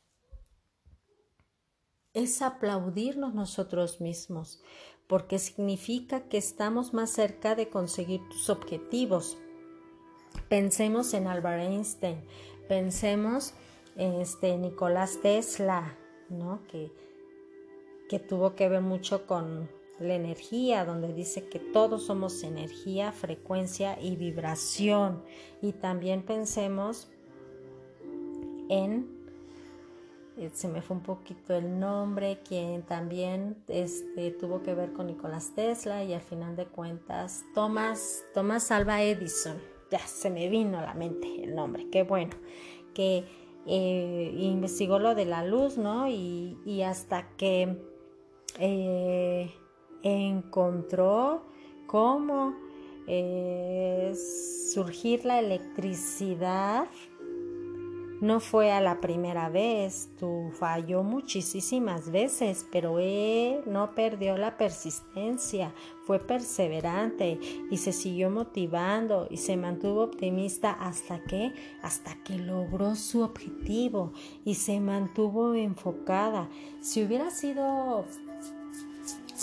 es 2.13 2.43
aplaudirnos 2.43 3.33
nosotros 3.33 4.01
mismos, 4.01 4.61
porque 5.07 5.39
significa 5.39 6.29
que 6.29 6.38
estamos 6.38 6.93
más 6.93 7.09
cerca 7.09 7.55
de 7.55 7.69
conseguir 7.69 8.21
tus 8.29 8.51
objetivos. 8.51 9.35
Pensemos 10.47 11.11
en 11.15 11.25
Albert 11.25 11.71
Einstein, 11.71 12.23
pensemos 12.67 13.55
en 13.95 14.21
este 14.21 14.57
Nicolás 14.57 15.19
Tesla, 15.23 15.97
¿no? 16.29 16.61
que, 16.67 16.91
que 18.09 18.19
tuvo 18.19 18.53
que 18.53 18.69
ver 18.69 18.81
mucho 18.81 19.25
con, 19.25 19.67
la 19.99 20.15
energía, 20.15 20.86
donde 20.86 21.13
dice 21.13 21.47
que 21.47 21.60
todos 21.60 22.05
somos 22.05 22.43
energía, 22.43 23.12
frecuencia 23.12 23.97
y 24.01 24.15
vibración. 24.15 25.23
Y 25.62 25.71
también 25.71 26.23
pensemos 26.23 27.10
en, 28.69 29.08
eh, 30.38 30.49
se 30.53 30.67
me 30.67 30.81
fue 30.81 30.97
un 30.97 31.03
poquito 31.03 31.55
el 31.55 31.79
nombre, 31.79 32.39
quien 32.47 32.84
también 32.84 33.58
este, 33.67 34.31
tuvo 34.31 34.62
que 34.63 34.73
ver 34.73 34.93
con 34.93 35.08
Nicolás 35.08 35.53
Tesla 35.55 36.03
y 36.03 36.13
al 36.13 36.21
final 36.21 36.55
de 36.55 36.65
cuentas, 36.65 37.43
Thomas, 37.53 38.23
Thomas 38.34 38.71
Alva 38.71 39.01
Edison. 39.01 39.58
Ya 39.91 39.99
se 39.99 40.29
me 40.29 40.49
vino 40.49 40.79
a 40.79 40.81
la 40.81 40.93
mente 40.93 41.43
el 41.43 41.55
nombre, 41.55 41.89
qué 41.89 42.03
bueno 42.03 42.36
que 42.95 43.25
eh, 43.67 44.31
investigó 44.36 44.97
lo 44.97 45.13
de 45.13 45.25
la 45.25 45.45
luz, 45.45 45.77
¿no? 45.77 46.08
Y, 46.08 46.81
hasta 46.81 47.29
que 47.36 47.77
eh, 48.60 49.53
encontró 50.05 51.41
cómo 51.87 52.55
eh, 53.07 54.13
surgir 54.71 55.25
la 55.25 55.39
electricidad 55.39 56.87
no 58.21 58.39
fue 58.39 58.71
a 58.71 58.79
la 58.79 59.01
primera 59.01 59.49
vez, 59.49 60.09
tú 60.17 60.49
falló 60.53 61.03
muchísimas 61.03 62.09
veces, 62.09 62.65
pero 62.71 62.97
él 62.99 63.61
no 63.65 63.93
perdió 63.93 64.37
la 64.37 64.57
persistencia, 64.57 65.73
fue 66.05 66.19
perseverante 66.19 67.39
y 67.69 67.77
se 67.77 67.91
siguió 67.91 68.29
motivando 68.29 69.27
y 69.29 69.37
se 69.37 69.57
mantuvo 69.57 70.03
optimista 70.03 70.71
hasta 70.71 71.21
que 71.25 71.53
hasta 71.81 72.15
que 72.23 72.37
logró 72.37 72.95
su 72.95 73.21
objetivo 73.21 74.13
y 74.45 74.55
se 74.55 74.79
mantuvo 74.79 75.53
enfocada. 75.53 76.47
Si 76.79 77.03
hubiera 77.03 77.31
sido 77.31 78.05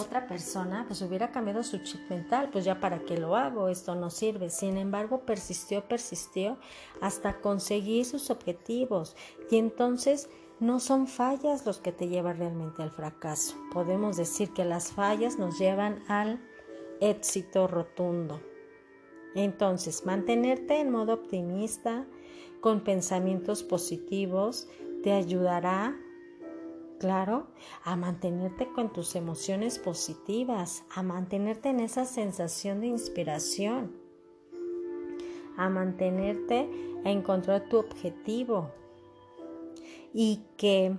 otra 0.01 0.27
persona 0.27 0.85
pues 0.87 1.03
hubiera 1.03 1.31
cambiado 1.31 1.63
su 1.63 1.79
chip 1.79 2.09
mental, 2.11 2.49
pues 2.51 2.65
ya 2.65 2.81
para 2.81 3.01
qué 3.01 3.19
lo 3.19 3.37
hago, 3.37 3.69
esto 3.69 3.95
no 3.95 4.11
sirve. 4.11 4.51
Sin 4.51 4.77
embargo, 4.77 5.21
persistió, 5.27 5.87
persistió 5.87 6.59
hasta 7.01 7.41
conseguir 7.41 8.05
sus 8.05 8.31
objetivos 8.31 9.17
y 9.51 9.59
entonces 9.59 10.29
no 10.61 10.79
son 10.79 11.09
fallas 11.09 11.67
los 11.67 11.79
que 11.79 11.93
te 11.93 12.09
llevan 12.09 12.39
realmente 12.39 12.83
al 12.83 12.91
fracaso. 12.91 13.57
Podemos 13.73 14.17
decir 14.17 14.53
que 14.53 14.65
las 14.65 14.93
fallas 14.93 15.39
nos 15.39 15.59
llevan 15.59 16.03
al 16.09 16.41
éxito 17.01 17.67
rotundo. 17.67 18.41
Entonces, 19.35 20.05
mantenerte 20.07 20.79
en 20.79 20.91
modo 20.91 21.15
optimista, 21.15 22.07
con 22.61 22.85
pensamientos 22.85 23.65
positivos, 23.65 24.69
te 25.03 25.13
ayudará 25.13 25.97
claro, 27.03 27.49
a 27.83 27.97
mantenerte 27.97 28.69
con 28.73 28.93
tus 28.93 29.17
emociones 29.17 29.81
positivas, 29.81 30.85
a 30.95 31.03
mantenerte 31.03 31.69
en 31.69 31.81
esa 31.81 32.05
sensación 32.05 32.81
de 32.81 32.87
inspiración, 32.87 33.91
a 35.57 35.69
mantenerte 35.69 36.71
a 37.05 37.11
encontrar 37.11 37.69
tu 37.69 37.79
objetivo. 37.79 38.71
Y 40.15 40.43
que 40.57 40.97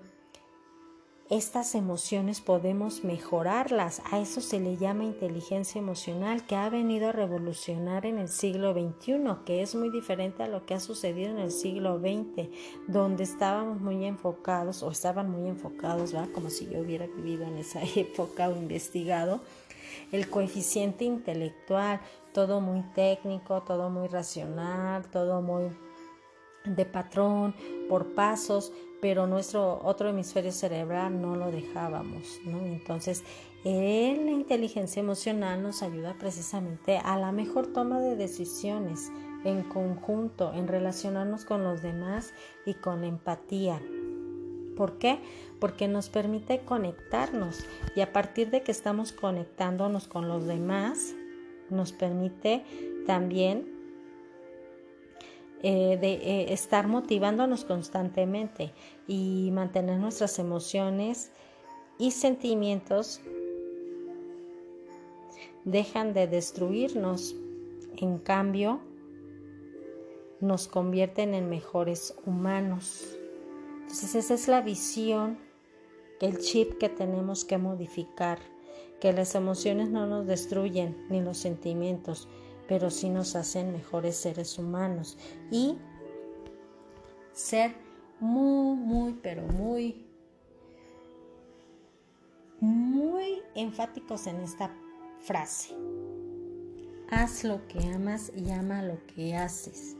estas 1.29 1.73
emociones 1.73 2.41
podemos 2.41 3.03
mejorarlas. 3.03 4.01
A 4.11 4.19
eso 4.19 4.41
se 4.41 4.59
le 4.59 4.75
llama 4.77 5.05
inteligencia 5.05 5.79
emocional 5.79 6.45
que 6.45 6.55
ha 6.55 6.69
venido 6.69 7.09
a 7.09 7.11
revolucionar 7.13 8.05
en 8.05 8.17
el 8.17 8.27
siglo 8.27 8.73
XXI, 8.73 9.43
que 9.45 9.61
es 9.61 9.73
muy 9.73 9.89
diferente 9.89 10.43
a 10.43 10.47
lo 10.47 10.65
que 10.65 10.73
ha 10.73 10.79
sucedido 10.79 11.31
en 11.31 11.39
el 11.39 11.51
siglo 11.51 11.97
XX, 11.99 12.49
donde 12.87 13.23
estábamos 13.23 13.79
muy 13.79 14.05
enfocados 14.05 14.83
o 14.83 14.91
estaban 14.91 15.31
muy 15.31 15.47
enfocados, 15.47 16.11
¿verdad? 16.11 16.29
como 16.33 16.49
si 16.49 16.67
yo 16.69 16.79
hubiera 16.79 17.07
vivido 17.07 17.45
en 17.45 17.57
esa 17.57 17.81
época 17.95 18.49
o 18.49 18.55
investigado, 18.55 19.39
el 20.11 20.29
coeficiente 20.29 21.05
intelectual, 21.05 22.01
todo 22.33 22.59
muy 22.59 22.81
técnico, 22.95 23.61
todo 23.61 23.89
muy 23.89 24.07
racional, 24.07 25.05
todo 25.09 25.41
muy 25.41 25.69
de 26.65 26.85
patrón, 26.85 27.53
por 27.89 28.13
pasos, 28.13 28.71
pero 29.01 29.27
nuestro 29.27 29.81
otro 29.83 30.09
hemisferio 30.09 30.51
cerebral 30.51 31.21
no 31.21 31.35
lo 31.35 31.51
dejábamos, 31.51 32.39
¿no? 32.45 32.59
Entonces, 32.65 33.23
la 33.65 34.31
inteligencia 34.31 35.01
emocional 35.01 35.61
nos 35.61 35.83
ayuda 35.83 36.15
precisamente 36.17 36.97
a 36.97 37.17
la 37.17 37.31
mejor 37.31 37.67
toma 37.67 37.99
de 37.99 38.15
decisiones 38.15 39.11
en 39.43 39.63
conjunto, 39.63 40.53
en 40.53 40.67
relacionarnos 40.67 41.45
con 41.45 41.63
los 41.63 41.81
demás 41.81 42.33
y 42.65 42.75
con 42.75 43.03
empatía. 43.03 43.81
¿Por 44.77 44.97
qué? 44.97 45.19
Porque 45.59 45.87
nos 45.87 46.09
permite 46.09 46.61
conectarnos 46.61 47.65
y 47.95 48.01
a 48.01 48.11
partir 48.11 48.49
de 48.51 48.63
que 48.63 48.71
estamos 48.71 49.11
conectándonos 49.11 50.07
con 50.07 50.27
los 50.27 50.45
demás, 50.45 51.13
nos 51.69 51.91
permite 51.91 52.63
también 53.05 53.72
eh, 55.65 55.97
de 55.99 56.13
eh, 56.15 56.53
estar 56.53 56.87
motivándonos 56.87 57.63
constantemente 57.63 58.73
y 59.07 59.49
mantener 59.53 59.97
nuestras 59.97 60.37
emociones 60.37 61.31
y 61.97 62.11
sentimientos 62.11 63.21
dejan 65.63 66.13
de 66.13 66.27
destruirnos, 66.27 67.37
en 67.95 68.17
cambio 68.17 68.81
nos 70.41 70.67
convierten 70.67 71.33
en 71.33 71.49
mejores 71.49 72.13
humanos. 72.25 73.17
Entonces 73.83 74.15
esa 74.15 74.33
es 74.33 74.49
la 74.49 74.59
visión, 74.59 75.37
el 76.19 76.39
chip 76.39 76.77
que 76.77 76.89
tenemos 76.89 77.45
que 77.45 77.57
modificar, 77.57 78.39
que 78.99 79.13
las 79.13 79.33
emociones 79.35 79.89
no 79.89 80.07
nos 80.07 80.27
destruyen 80.27 81.07
ni 81.09 81.21
los 81.21 81.37
sentimientos, 81.37 82.27
pero 82.67 82.89
sí 82.89 83.09
nos 83.09 83.35
hacen 83.35 83.71
mejores 83.71 84.15
seres 84.15 84.57
humanos 84.57 85.17
y 85.51 85.77
ser 87.31 87.75
muy, 88.19 88.75
muy, 88.77 89.13
pero 89.21 89.43
muy, 89.43 90.05
muy 92.59 93.41
enfáticos 93.55 94.27
en 94.27 94.41
esta 94.41 94.73
frase. 95.19 95.75
Haz 97.09 97.43
lo 97.43 97.67
que 97.67 97.79
amas 97.93 98.31
y 98.35 98.49
ama 98.51 98.81
lo 98.81 99.05
que 99.07 99.35
haces. 99.35 99.95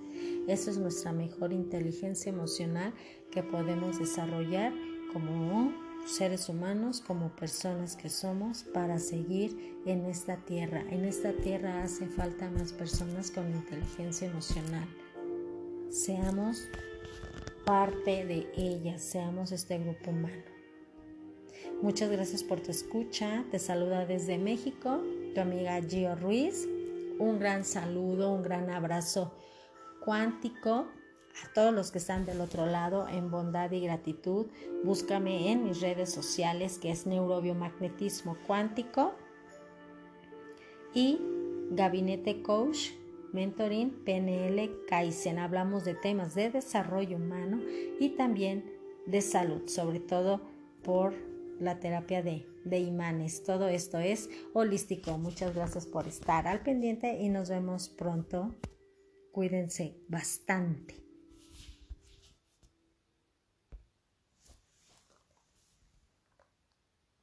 Eso 0.47 0.71
es 0.71 0.78
nuestra 0.78 1.12
mejor 1.12 1.54
inteligencia 1.54 2.32
emocional 2.32 2.93
que 3.32 3.43
podemos 3.43 3.99
desarrollar 3.99 4.73
como 5.12 5.73
seres 6.06 6.50
humanos, 6.50 7.02
como 7.02 7.30
personas 7.36 7.96
que 7.96 8.10
somos, 8.10 8.63
para 8.63 9.00
seguir 9.00 9.80
en 9.86 10.06
esta 10.06 10.38
tierra. 10.38 10.84
En 10.89 11.06
esta 11.06 11.34
tierra 11.34 11.84
hace 11.84 12.08
falta 12.08 12.50
más 12.52 12.74
personas 12.74 13.32
con 13.32 13.50
inteligencia 13.52 14.28
emocional. 14.28 14.88
Seamos 15.89 16.68
parte 17.66 18.26
de 18.26 18.48
ella, 18.58 19.00
seamos 19.00 19.52
este 19.52 19.78
grupo 19.80 20.12
humano. 20.12 20.44
Muchas 21.82 22.10
gracias 22.10 22.44
por 22.44 22.62
tu 22.62 22.72
escucha. 22.72 23.44
Te 23.52 23.60
saluda 23.60 24.06
desde 24.06 24.38
México 24.38 25.02
tu 25.34 25.42
amiga 25.42 25.82
Gio 25.82 26.16
Ruiz. 26.16 26.68
Un 27.20 27.39
gran 27.39 27.63
saludo, 27.63 28.32
un 28.34 28.44
gran 28.44 28.70
abrazo 28.70 29.34
cuántico 30.04 30.88
a 31.41 31.54
todos 31.54 31.74
los 31.74 31.91
que 31.91 31.98
están 31.98 32.26
del 32.26 32.41
otro 32.41 32.65
lado 32.65 33.08
en 33.08 33.32
bondad 33.32 33.72
y 33.72 33.82
gratitud. 33.82 34.48
Búscame 34.84 35.52
en 35.52 35.63
mis 35.63 35.82
redes 35.82 36.12
sociales 36.12 36.78
que 36.78 36.91
es 36.91 37.06
Neurobiomagnetismo 37.06 38.38
Cuántico 38.46 39.15
y 40.93 41.19
Gabinete 41.72 42.41
Coach 42.43 42.91
Mentoring 43.32 44.04
PNL 44.06 44.86
Kaizen. 44.88 45.39
Hablamos 45.39 45.86
de 45.86 45.96
temas 45.96 46.36
de 46.36 46.52
desarrollo 46.52 47.17
humano 47.17 47.62
y 48.00 48.10
también 48.10 48.72
de 49.08 49.22
salud, 49.22 49.67
sobre 49.67 50.00
todo 50.00 50.41
por 50.84 51.13
la 51.60 51.80
terapia 51.80 52.22
de, 52.22 52.46
de 52.63 52.80
imanes. 52.80 53.43
Todo 53.43 53.67
esto 53.67 53.98
es 53.98 54.30
holístico. 54.54 55.17
Muchas 55.17 55.56
gracias 55.56 55.88
por 55.88 56.08
estar 56.08 56.48
al 56.48 56.62
pendiente 56.62 57.19
y 57.19 57.30
nos 57.30 57.50
vemos 57.50 57.89
pronto. 57.89 58.54
Cuídense 59.32 59.98
bastante. 60.08 61.03